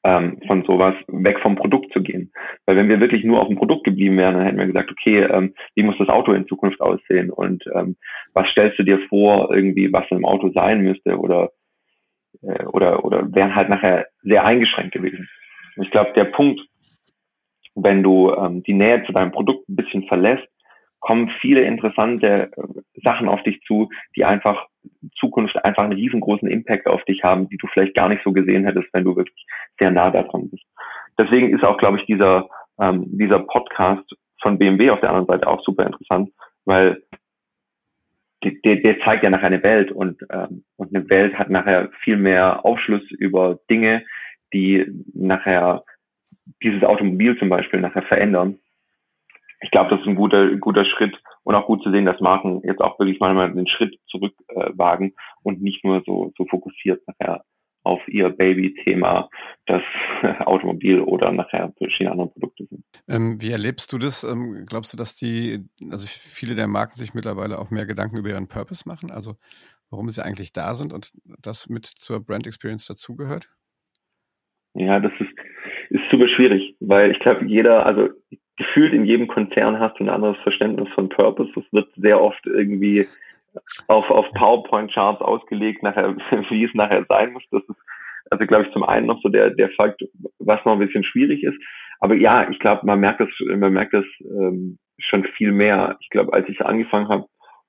ähm, 0.03 0.41
von 0.47 0.65
sowas 0.65 0.95
weg 1.09 1.39
vom 1.41 1.57
Produkt 1.57 1.93
zu 1.93 2.03
gehen. 2.03 2.33
Weil 2.67 2.77
wenn 2.77 2.89
wir 2.89 3.01
wirklich 3.01 3.25
nur 3.25 3.41
auf 3.41 3.49
dem 3.49 3.57
Produkt 3.57 3.85
geblieben 3.85 4.17
wären, 4.17 4.35
dann 4.35 4.45
hätten 4.45 4.59
wir 4.59 4.67
gesagt, 4.67 4.91
okay, 4.91 5.23
ähm, 5.23 5.55
wie 5.75 5.83
muss 5.83 5.99
das 5.99 6.09
Auto 6.09 6.33
in 6.33 6.47
Zukunft 6.47 6.81
aussehen 6.81 7.31
und 7.31 7.65
ähm, 7.75 7.97
was 8.33 8.49
stellst 8.49 8.79
du 8.79 8.83
dir 8.83 8.99
vor, 9.09 9.55
irgendwie, 9.55 9.93
was 9.93 10.11
einem 10.11 10.25
Auto 10.25 10.51
sein 10.53 10.81
müsste 10.83 11.19
oder 11.19 11.51
äh, 12.43 12.65
oder 12.67 13.05
oder 13.05 13.33
wären 13.35 13.55
halt 13.55 13.69
nachher 13.69 14.07
sehr 14.23 14.45
eingeschränkt 14.45 14.93
gewesen. 14.93 15.29
ich 15.77 15.91
glaube, 15.91 16.13
der 16.15 16.25
Punkt, 16.25 16.61
wenn 17.75 18.03
du 18.03 18.33
ähm, 18.35 18.63
die 18.63 18.75
Nähe 18.75 19.05
zu 19.05 19.13
deinem 19.13 19.33
Produkt 19.33 19.69
ein 19.69 19.77
bisschen 19.77 20.07
verlässt, 20.07 20.47
kommen 21.01 21.31
viele 21.41 21.63
interessante 21.63 22.51
äh, 22.53 23.01
Sachen 23.03 23.29
auf 23.29 23.43
dich 23.43 23.61
zu, 23.63 23.89
die 24.17 24.25
einfach 24.25 24.67
in 25.03 25.11
Zukunft 25.19 25.57
einfach 25.65 25.85
einen 25.85 25.95
riesengroßen 25.95 26.49
Impact 26.49 26.87
auf 26.87 27.03
dich 27.05 27.25
haben, 27.25 27.49
die 27.49 27.57
du 27.57 27.67
vielleicht 27.69 27.95
gar 27.95 28.09
nicht 28.09 28.23
so 28.23 28.33
gesehen 28.33 28.65
hättest, 28.65 28.89
wenn 28.93 29.05
du 29.05 29.17
wirklich 29.17 29.47
sehr 29.79 29.91
nah 29.91 30.11
daran 30.11 30.51
bist. 30.51 30.65
Deswegen 31.19 31.55
ist 31.55 31.65
auch, 31.65 31.79
glaube 31.79 31.99
ich, 31.99 32.07
dieser, 32.07 32.49
ähm, 32.79 33.05
dieser 33.19 33.41
Podcast 33.41 34.05
von 34.43 34.59
BMW 34.59 34.91
auf 34.91 35.01
der 35.01 35.11
anderen 35.11 35.27
Seite 35.27 35.47
auch 35.47 35.63
super 35.65 35.87
interessant, 35.87 36.31
weil 36.65 37.03
der, 38.43 38.77
der 38.77 39.01
zeigt 39.01 39.23
ja 39.23 39.31
nachher 39.31 39.49
eine 39.49 39.63
Welt 39.63 39.93
und, 39.93 40.23
ähm, 40.31 40.65
und 40.77 40.95
eine 40.95 41.09
Welt 41.11 41.39
hat 41.39 41.51
nachher 41.51 41.91
viel 42.03 42.17
mehr 42.17 42.65
Aufschluss 42.65 43.03
über 43.11 43.59
Dinge, 43.69 44.05
die 44.53 44.87
nachher 45.15 45.85
dieses 46.63 46.83
Automobil 46.83 47.39
zum 47.39 47.49
Beispiel 47.49 47.81
nachher 47.81 48.03
verändern. 48.03 48.59
Ich 49.63 49.71
glaube, 49.71 49.91
das 49.91 50.01
ist 50.01 50.07
ein 50.07 50.15
guter, 50.15 50.57
guter 50.57 50.87
Schritt 50.87 51.15
und 51.45 51.55
auch 51.55 51.67
gut 51.67 51.83
zu 51.83 51.91
sehen, 51.91 52.07
dass 52.07 52.21
Marken 52.21 52.63
jetzt 52.65 52.81
auch 52.81 52.99
wirklich 52.99 53.21
mal 53.21 53.37
einen 53.39 53.69
Schritt 53.69 53.99
zurück 54.07 54.35
äh, 54.49 54.71
und 55.43 55.63
nicht 55.63 55.85
nur 55.85 56.03
so, 56.07 56.33
so 56.37 56.47
fokussiert 56.47 57.03
nachher 57.07 57.45
auf 57.83 58.01
ihr 58.09 58.29
Baby-Thema, 58.29 59.29
das 59.67 59.83
Automobil 60.41 61.01
oder 61.01 61.33
nachher 61.33 61.73
verschiedene 61.79 62.13
andere 62.13 62.29
Produkte 62.29 62.67
sind. 62.67 62.85
Ähm, 63.09 63.41
wie 63.41 63.53
erlebst 63.53 63.93
du 63.93 63.99
das? 63.99 64.25
Ähm, 64.25 64.65
glaubst 64.69 64.93
du, 64.93 64.97
dass 64.97 65.17
die, 65.17 65.61
also 65.91 66.07
viele 66.07 66.55
der 66.55 66.69
Marken 66.69 66.97
sich 66.97 67.15
mittlerweile 67.15 67.59
auch 67.59 67.71
mehr 67.71 67.87
Gedanken 67.87 68.19
über 68.19 68.29
ihren 68.29 68.49
Purpose 68.49 68.89
machen, 68.89 69.11
also 69.11 69.35
warum 69.91 70.11
sie 70.11 70.25
eigentlich 70.25 70.53
da 70.53 70.75
sind 70.75 70.93
und 70.93 71.13
das 71.43 71.69
mit 71.69 71.87
zur 71.87 72.25
Brand 72.25 72.47
Experience 72.47 72.87
dazugehört? 72.87 73.49
Ja, 74.75 75.01
das 75.01 75.13
ist, 75.19 75.33
ist 75.91 76.11
super 76.11 76.29
schwierig, 76.29 76.77
weil 76.81 77.11
ich 77.11 77.19
glaube, 77.19 77.45
jeder, 77.47 77.87
also 77.87 78.09
gefühlt 78.57 78.93
in 78.93 79.05
jedem 79.05 79.27
Konzern 79.27 79.81
hast 79.81 79.99
du 79.99 80.05
ein 80.05 80.11
anderes 80.11 80.37
Verständnis 80.43 80.89
von 80.95 81.09
Purpose. 81.09 81.51
Das 81.55 81.65
wird 81.73 81.89
sehr 81.97 82.21
oft 82.21 82.47
irgendwie 82.47 83.07
auf, 83.89 84.11
auf 84.11 84.27
PowerPoint-Charts 84.33 85.21
ausgelegt, 85.21 85.83
nachher, 85.83 86.17
wie 86.51 86.65
es 86.65 86.75
nachher 86.75 87.05
sein 87.09 87.33
muss. 87.33 87.45
Das 87.51 87.63
ist, 87.63 87.79
also 88.31 88.47
glaube 88.47 88.65
ich, 88.67 88.73
zum 88.73 88.85
einen 88.85 89.07
noch 89.07 89.21
so 89.23 89.29
der, 89.29 89.51
der 89.51 89.71
Fakt, 89.71 90.03
was 90.39 90.65
noch 90.65 90.73
ein 90.73 90.79
bisschen 90.79 91.05
schwierig 91.05 91.43
ist. 91.43 91.59
Aber 92.01 92.15
ja, 92.15 92.49
ich 92.49 92.59
glaube, 92.59 92.87
man 92.87 93.01
merkt 93.01 93.21
das, 93.21 93.29
man 93.47 93.73
merkt 93.73 93.93
das 93.93 94.05
ähm, 94.21 94.79
schon 94.99 95.25
viel 95.25 95.53
mehr. 95.53 95.97
Ich 96.01 96.11
glaube, 96.11 96.33
als 96.33 96.49
ich 96.49 96.65
angefangen 96.65 97.09
habe 97.09 97.27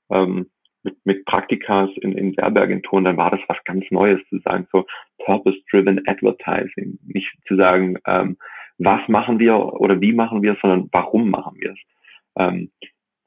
ähm, 0.10 0.50
mit, 0.84 0.96
mit 1.04 1.26
Praktikas 1.26 1.90
in, 2.02 2.14
in 2.14 2.38
Werbeagenturen, 2.38 3.06
dann 3.06 3.18
war 3.18 3.32
das 3.32 3.42
was 3.48 3.58
ganz 3.66 3.86
Neues 3.92 4.20
zu 4.30 4.40
sagen, 4.40 4.68
so 4.72 4.86
Purpose-Driven 5.26 6.02
Advertising. 6.08 6.98
Nicht 7.06 7.32
zu 7.48 7.56
sagen, 7.56 7.98
ähm, 8.08 8.38
was 8.78 9.08
machen 9.08 9.38
wir 9.40 9.58
oder 9.58 10.02
wie 10.02 10.14
machen 10.14 10.42
wir 10.42 10.54
es, 10.54 10.60
sondern 10.62 10.90
warum 10.92 11.30
machen 11.30 11.56
wir 11.60 11.72
es. 11.72 11.80
Ähm, 12.38 12.72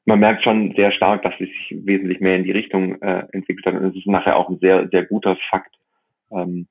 man 0.05 0.19
merkt 0.19 0.43
schon 0.43 0.73
sehr 0.75 0.91
stark, 0.91 1.23
dass 1.23 1.33
es 1.33 1.47
sich 1.47 1.75
wesentlich 1.85 2.19
mehr 2.19 2.35
in 2.35 2.43
die 2.43 2.51
Richtung 2.51 3.01
äh, 3.01 3.25
entwickelt 3.31 3.65
hat. 3.65 3.73
Und 3.73 3.85
es 3.85 3.95
ist 3.95 4.07
nachher 4.07 4.37
auch 4.37 4.49
ein 4.49 4.59
sehr, 4.59 4.87
sehr 4.89 5.05
guter 5.05 5.37
Fakt, 5.49 5.75
ähm, 6.31 6.67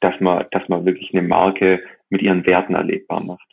dass 0.00 0.18
man, 0.20 0.46
dass 0.50 0.68
man 0.68 0.84
wirklich 0.84 1.12
eine 1.12 1.26
Marke 1.26 1.82
mit 2.10 2.22
ihren 2.22 2.44
Werten 2.46 2.74
erlebbar 2.74 3.22
macht. 3.22 3.46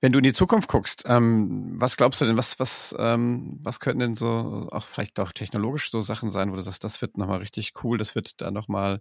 Wenn 0.00 0.12
du 0.12 0.18
in 0.18 0.24
die 0.24 0.32
Zukunft 0.32 0.68
guckst, 0.68 1.04
ähm, 1.08 1.74
was 1.76 1.96
glaubst 1.96 2.20
du 2.20 2.24
denn, 2.24 2.36
was, 2.36 2.60
was, 2.60 2.94
ähm, 3.00 3.58
was 3.62 3.80
könnten 3.80 4.00
denn 4.00 4.14
so, 4.14 4.68
auch 4.70 4.84
vielleicht 4.84 5.18
auch 5.18 5.32
technologisch 5.32 5.90
so 5.90 6.02
Sachen 6.02 6.30
sein, 6.30 6.52
wo 6.52 6.56
du 6.56 6.62
sagst, 6.62 6.84
das 6.84 7.02
wird 7.02 7.18
nochmal 7.18 7.38
richtig 7.38 7.72
cool, 7.82 7.98
das 7.98 8.14
wird 8.14 8.40
da 8.40 8.50
nochmal 8.50 9.00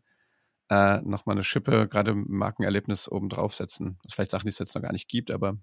äh, 0.69 1.01
nochmal 1.01 1.35
eine 1.35 1.43
Schippe, 1.43 1.87
gerade 1.87 2.13
Markenerlebnis 2.15 3.09
oben 3.09 3.29
draufsetzen? 3.29 3.99
Das 4.03 4.15
vielleicht 4.15 4.31
Sachen, 4.31 4.45
die 4.45 4.49
es 4.49 4.59
jetzt 4.59 4.75
noch 4.75 4.81
gar 4.81 4.91
nicht 4.91 5.07
gibt, 5.07 5.31
aber 5.31 5.57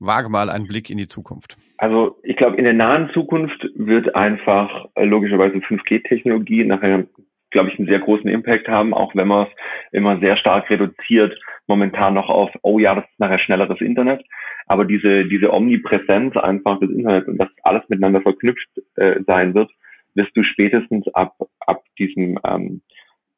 wage 0.00 0.28
mal 0.28 0.50
einen 0.50 0.66
Blick 0.66 0.90
in 0.90 0.98
die 0.98 1.08
Zukunft. 1.08 1.56
Also 1.76 2.18
ich 2.22 2.36
glaube, 2.36 2.56
in 2.56 2.64
der 2.64 2.72
nahen 2.72 3.10
Zukunft 3.12 3.66
wird 3.74 4.14
einfach 4.14 4.86
äh, 4.96 5.04
logischerweise 5.04 5.58
5G-Technologie 5.58 6.64
nachher, 6.64 7.06
glaube 7.50 7.70
ich, 7.70 7.78
einen 7.78 7.88
sehr 7.88 8.00
großen 8.00 8.28
Impact 8.28 8.68
haben, 8.68 8.92
auch 8.92 9.14
wenn 9.14 9.28
man 9.28 9.46
es 9.46 9.52
immer 9.92 10.18
sehr 10.20 10.36
stark 10.36 10.68
reduziert, 10.68 11.38
momentan 11.66 12.14
noch 12.14 12.28
auf, 12.28 12.50
oh 12.62 12.78
ja, 12.78 12.94
das 12.94 13.04
ist 13.04 13.20
nachher 13.20 13.38
schnelleres 13.38 13.80
Internet. 13.80 14.24
Aber 14.66 14.84
diese, 14.84 15.24
diese 15.24 15.52
Omnipräsenz 15.52 16.36
einfach 16.36 16.78
des 16.80 16.90
Internets 16.90 17.28
und 17.28 17.38
dass 17.38 17.48
alles 17.62 17.82
miteinander 17.88 18.20
verknüpft 18.20 18.68
äh, 18.96 19.20
sein 19.26 19.54
wird, 19.54 19.70
wirst 20.14 20.36
du 20.36 20.42
spätestens 20.42 21.06
ab, 21.14 21.34
ab 21.66 21.82
diesem 21.98 22.38
ähm, 22.44 22.82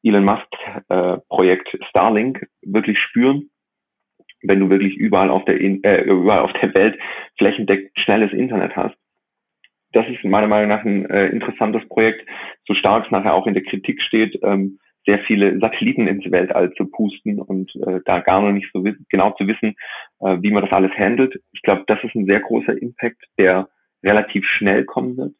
Elon 0.02 0.24
Musk 0.24 0.48
äh, 0.88 1.18
Projekt 1.28 1.78
Starlink 1.88 2.46
wirklich 2.62 2.98
spüren, 2.98 3.50
wenn 4.42 4.60
du 4.60 4.70
wirklich 4.70 4.96
überall 4.96 5.30
auf 5.30 5.44
der 5.44 5.60
äh, 5.60 6.02
überall 6.02 6.40
auf 6.40 6.52
der 6.54 6.74
Welt 6.74 6.98
flächendeckend 7.38 7.90
schnelles 7.98 8.32
Internet 8.32 8.76
hast. 8.76 8.96
Das 9.92 10.06
ist 10.08 10.24
meiner 10.24 10.48
Meinung 10.48 10.68
nach 10.68 10.84
ein 10.84 11.08
äh, 11.10 11.28
interessantes 11.28 11.86
Projekt, 11.88 12.26
so 12.66 12.74
stark 12.74 13.04
es 13.04 13.10
nachher 13.10 13.34
auch 13.34 13.46
in 13.46 13.54
der 13.54 13.62
Kritik 13.62 14.00
steht, 14.02 14.38
ähm, 14.42 14.78
sehr 15.04 15.18
viele 15.20 15.58
Satelliten 15.58 16.06
ins 16.06 16.30
Weltall 16.30 16.72
zu 16.74 16.86
pusten 16.86 17.40
und 17.40 17.74
äh, 17.86 18.00
da 18.04 18.20
gar 18.20 18.40
noch 18.40 18.52
nicht 18.52 18.70
so 18.72 18.84
genau 19.08 19.32
zu 19.32 19.46
wissen, 19.46 19.74
äh, 20.20 20.38
wie 20.40 20.50
man 20.50 20.62
das 20.62 20.72
alles 20.72 20.92
handelt. 20.92 21.40
Ich 21.52 21.62
glaube, 21.62 21.84
das 21.86 22.02
ist 22.04 22.14
ein 22.14 22.26
sehr 22.26 22.40
großer 22.40 22.80
Impact, 22.80 23.22
der 23.38 23.68
relativ 24.02 24.46
schnell 24.46 24.84
kommen 24.84 25.16
wird. 25.16 25.34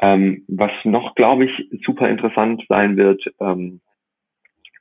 Ähm, 0.00 0.44
was 0.48 0.72
noch, 0.84 1.14
glaube 1.14 1.44
ich, 1.44 1.68
super 1.84 2.08
interessant 2.08 2.64
sein 2.68 2.96
wird, 2.96 3.22
ähm, 3.40 3.80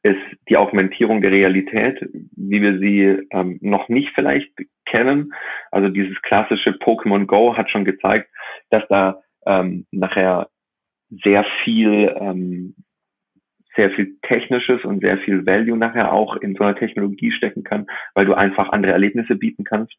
ist 0.03 0.21
die 0.49 0.57
Augmentierung 0.57 1.21
der 1.21 1.31
Realität, 1.31 1.99
wie 2.35 2.61
wir 2.61 2.79
sie 2.79 3.27
ähm, 3.31 3.59
noch 3.61 3.87
nicht 3.87 4.11
vielleicht 4.15 4.51
kennen. 4.85 5.33
Also 5.71 5.89
dieses 5.89 6.19
klassische 6.21 6.71
Pokémon 6.71 7.25
Go 7.25 7.55
hat 7.55 7.69
schon 7.69 7.85
gezeigt, 7.85 8.29
dass 8.69 8.83
da 8.89 9.21
ähm, 9.45 9.85
nachher 9.91 10.49
sehr 11.09 11.45
viel 11.63 12.15
ähm, 12.19 12.75
sehr 13.75 13.91
viel 13.91 14.17
Technisches 14.23 14.83
und 14.83 14.99
sehr 14.99 15.17
viel 15.19 15.45
Value 15.45 15.77
nachher 15.77 16.11
auch 16.11 16.35
in 16.35 16.55
so 16.55 16.63
einer 16.63 16.75
Technologie 16.75 17.31
stecken 17.31 17.63
kann, 17.63 17.87
weil 18.15 18.25
du 18.25 18.33
einfach 18.33 18.69
andere 18.69 18.91
Erlebnisse 18.91 19.35
bieten 19.35 19.63
kannst. 19.63 19.93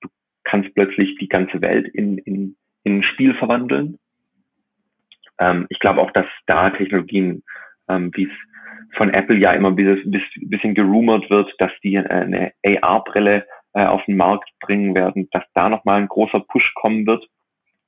Du 0.00 0.08
kannst 0.44 0.74
plötzlich 0.74 1.16
die 1.18 1.28
ganze 1.28 1.60
Welt 1.60 1.86
in, 1.88 2.16
in, 2.18 2.56
in 2.84 2.98
ein 2.98 3.02
Spiel 3.02 3.34
verwandeln 3.34 3.98
ähm, 5.40 5.66
ich 5.70 5.80
glaube 5.80 6.00
auch, 6.00 6.12
dass 6.12 6.26
da 6.46 6.70
Technologien, 6.70 7.42
ähm, 7.88 8.12
wie 8.14 8.24
es 8.24 8.32
von 8.94 9.12
Apple 9.12 9.36
ja 9.36 9.52
immer 9.52 9.68
ein 9.68 9.76
bisschen, 9.76 10.74
gerumort 10.74 11.28
wird, 11.30 11.52
dass 11.58 11.72
die 11.82 11.96
äh, 11.96 12.08
eine 12.08 12.52
AR-Brille 12.64 13.46
äh, 13.74 13.84
auf 13.84 14.04
den 14.04 14.16
Markt 14.16 14.50
bringen 14.60 14.94
werden, 14.94 15.28
dass 15.32 15.44
da 15.54 15.68
nochmal 15.68 16.00
ein 16.00 16.08
großer 16.08 16.40
Push 16.40 16.74
kommen 16.74 17.06
wird. 17.06 17.24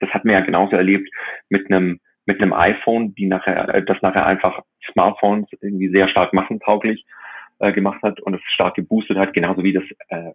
Das 0.01 0.11
hat 0.11 0.25
man 0.25 0.35
ja 0.35 0.41
genauso 0.41 0.77
erlebt 0.77 1.09
mit 1.49 1.71
einem 1.71 2.01
mit 2.25 2.41
einem 2.41 2.53
iPhone, 2.53 3.15
die 3.17 3.27
nachher, 3.27 3.75
äh, 3.75 3.85
das 3.85 4.01
nachher 4.01 4.27
einfach 4.27 4.61
Smartphones 4.93 5.49
irgendwie 5.61 5.89
sehr 5.89 6.09
stark 6.09 6.33
massentauglich 6.33 7.05
äh, 7.59 7.73
gemacht 7.73 8.01
hat 8.03 8.21
und 8.21 8.35
es 8.35 8.41
stark 8.53 8.75
geboostet 8.75 9.19
hat, 9.19 9.33
genauso 9.35 9.65
wie 9.65 9.73
das 9.73 9.85
äh, 10.09 10.33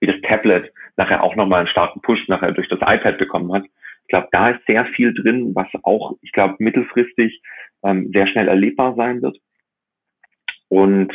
wie 0.00 0.06
das 0.06 0.20
Tablet 0.22 0.72
nachher 0.96 1.22
auch 1.22 1.36
nochmal 1.36 1.60
einen 1.60 1.68
starken 1.68 2.00
Push 2.00 2.28
nachher 2.28 2.52
durch 2.52 2.68
das 2.68 2.80
iPad 2.80 3.18
bekommen 3.18 3.52
hat. 3.52 3.64
Ich 3.64 4.08
glaube, 4.08 4.28
da 4.30 4.50
ist 4.50 4.64
sehr 4.66 4.84
viel 4.86 5.12
drin, 5.14 5.54
was 5.54 5.66
auch, 5.82 6.16
ich 6.22 6.32
glaube, 6.32 6.54
mittelfristig 6.58 7.42
ähm, 7.82 8.10
sehr 8.12 8.26
schnell 8.28 8.46
erlebbar 8.46 8.94
sein 8.94 9.20
wird. 9.22 9.38
Und 10.68 11.12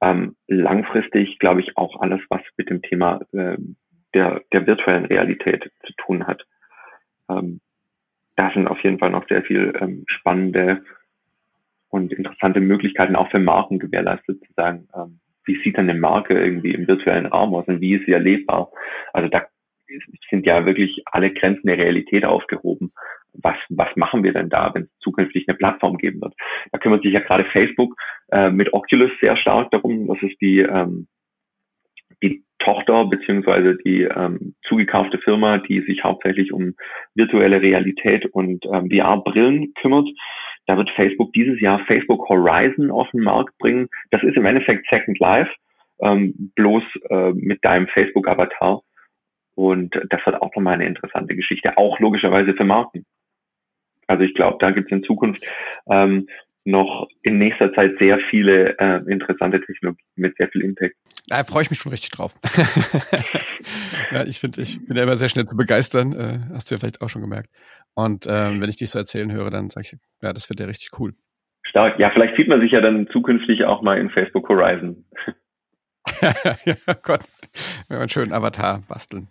ähm, 0.00 0.36
langfristig, 0.48 1.38
glaube 1.38 1.60
ich, 1.60 1.76
auch 1.76 2.00
alles, 2.00 2.20
was 2.28 2.42
mit 2.56 2.70
dem 2.70 2.82
Thema 2.82 3.20
äh, 3.32 3.56
der, 4.14 4.42
der 4.52 4.66
virtuellen 4.66 5.06
Realität 5.06 5.70
zu 5.86 5.92
tun 5.96 6.26
hat. 6.26 6.44
Ähm, 7.30 7.60
da 8.36 8.50
sind 8.50 8.66
auf 8.66 8.82
jeden 8.82 8.98
Fall 8.98 9.10
noch 9.10 9.26
sehr 9.28 9.42
viel 9.42 9.72
ähm, 9.80 10.04
spannende 10.06 10.82
und 11.88 12.12
interessante 12.12 12.60
Möglichkeiten 12.60 13.16
auch 13.16 13.30
für 13.30 13.38
Marken 13.38 13.78
gewährleistet 13.78 14.40
zu 14.44 14.52
sagen, 14.54 14.88
ähm, 14.94 15.20
wie 15.44 15.60
sieht 15.62 15.76
dann 15.76 15.90
eine 15.90 15.98
Marke 15.98 16.34
irgendwie 16.34 16.72
im 16.72 16.86
virtuellen 16.86 17.26
Raum 17.26 17.54
aus 17.54 17.66
und 17.66 17.80
wie 17.80 17.94
ist 17.94 18.06
sie 18.06 18.12
erlebbar? 18.12 18.70
Also 19.12 19.28
da 19.28 19.46
sind 20.30 20.46
ja 20.46 20.64
wirklich 20.64 21.02
alle 21.06 21.32
Grenzen 21.32 21.66
der 21.66 21.78
Realität 21.78 22.24
aufgehoben. 22.24 22.92
Was, 23.34 23.56
was 23.68 23.94
machen 23.96 24.22
wir 24.22 24.32
denn 24.32 24.48
da, 24.48 24.72
wenn 24.74 24.84
es 24.84 24.98
zukünftig 25.00 25.48
eine 25.48 25.56
Plattform 25.56 25.98
geben 25.98 26.20
wird? 26.20 26.34
Da 26.70 26.78
kümmert 26.78 27.02
sich 27.02 27.12
ja 27.12 27.20
gerade 27.20 27.44
Facebook 27.46 27.94
äh, 28.32 28.50
mit 28.50 28.72
Oculus 28.72 29.10
sehr 29.20 29.36
stark 29.36 29.70
darum. 29.70 30.08
Das 30.08 30.22
ist 30.22 30.40
die, 30.40 30.60
ähm, 30.60 31.06
die 32.22 32.42
Tochter 32.58 33.04
beziehungsweise 33.04 33.76
die 33.84 34.02
ähm, 34.02 34.54
zugekaufte 34.62 35.18
Firma, 35.18 35.58
die 35.58 35.80
sich 35.82 36.02
hauptsächlich 36.02 36.52
um 36.52 36.74
virtuelle 37.14 37.60
Realität 37.60 38.26
und 38.26 38.64
ähm, 38.72 38.90
VR-Brillen 38.90 39.74
kümmert. 39.74 40.08
Da 40.66 40.76
wird 40.76 40.90
Facebook 40.90 41.32
dieses 41.34 41.60
Jahr 41.60 41.80
Facebook 41.86 42.28
Horizon 42.28 42.90
auf 42.90 43.10
den 43.10 43.20
Markt 43.20 43.58
bringen. 43.58 43.88
Das 44.10 44.22
ist 44.22 44.36
im 44.36 44.46
Endeffekt 44.46 44.86
Second 44.88 45.18
Life, 45.18 45.50
ähm, 46.00 46.52
bloß 46.54 46.84
äh, 47.10 47.32
mit 47.32 47.64
deinem 47.64 47.88
Facebook-Avatar. 47.88 48.80
Und 49.54 49.94
das 50.08 50.24
wird 50.24 50.40
auch 50.40 50.54
nochmal 50.54 50.74
eine 50.74 50.86
interessante 50.86 51.36
Geschichte, 51.36 51.76
auch 51.76 51.98
logischerweise 51.98 52.54
für 52.54 52.64
Marken. 52.64 53.04
Also 54.06 54.24
ich 54.24 54.34
glaube, 54.34 54.56
da 54.60 54.70
gibt 54.70 54.90
es 54.90 54.96
in 54.96 55.04
Zukunft 55.04 55.44
ähm, 55.90 56.28
noch 56.64 57.08
in 57.22 57.38
nächster 57.38 57.72
Zeit 57.74 57.92
sehr 57.98 58.18
viele 58.30 58.78
äh, 58.78 59.02
interessante 59.10 59.60
Technologien 59.60 60.06
mit 60.16 60.36
sehr 60.36 60.48
viel 60.48 60.62
Impact. 60.62 60.94
Da 61.28 61.42
freue 61.44 61.62
ich 61.62 61.70
mich 61.70 61.78
schon 61.78 61.90
richtig 61.90 62.10
drauf. 62.10 62.34
ja, 64.12 64.24
ich 64.24 64.38
finde, 64.38 64.62
ich 64.62 64.84
bin 64.86 64.96
ja 64.96 65.02
immer 65.02 65.16
sehr 65.16 65.28
schnell 65.28 65.46
zu 65.46 65.56
begeistern, 65.56 66.12
äh, 66.12 66.54
hast 66.54 66.70
du 66.70 66.74
ja 66.74 66.78
vielleicht 66.78 67.02
auch 67.02 67.08
schon 67.08 67.22
gemerkt. 67.22 67.48
Und 67.94 68.26
ähm, 68.28 68.60
wenn 68.60 68.68
ich 68.68 68.76
dich 68.76 68.90
so 68.90 68.98
erzählen 68.98 69.32
höre, 69.32 69.50
dann 69.50 69.70
sage 69.70 69.86
ich, 69.92 69.98
ja, 70.22 70.32
das 70.32 70.48
wird 70.48 70.60
ja 70.60 70.66
richtig 70.66 70.90
cool. 70.98 71.12
Stark. 71.64 71.98
Ja, 71.98 72.10
vielleicht 72.10 72.36
sieht 72.36 72.48
man 72.48 72.60
sich 72.60 72.72
ja 72.72 72.80
dann 72.80 73.08
zukünftig 73.12 73.64
auch 73.64 73.82
mal 73.82 73.98
in 73.98 74.10
Facebook 74.10 74.48
Horizon. 74.48 75.04
ja, 76.20 76.76
Gott, 77.02 77.22
wenn 77.88 77.96
wir 77.96 78.00
einen 78.00 78.08
schönen 78.08 78.32
Avatar 78.32 78.82
basteln. 78.88 79.28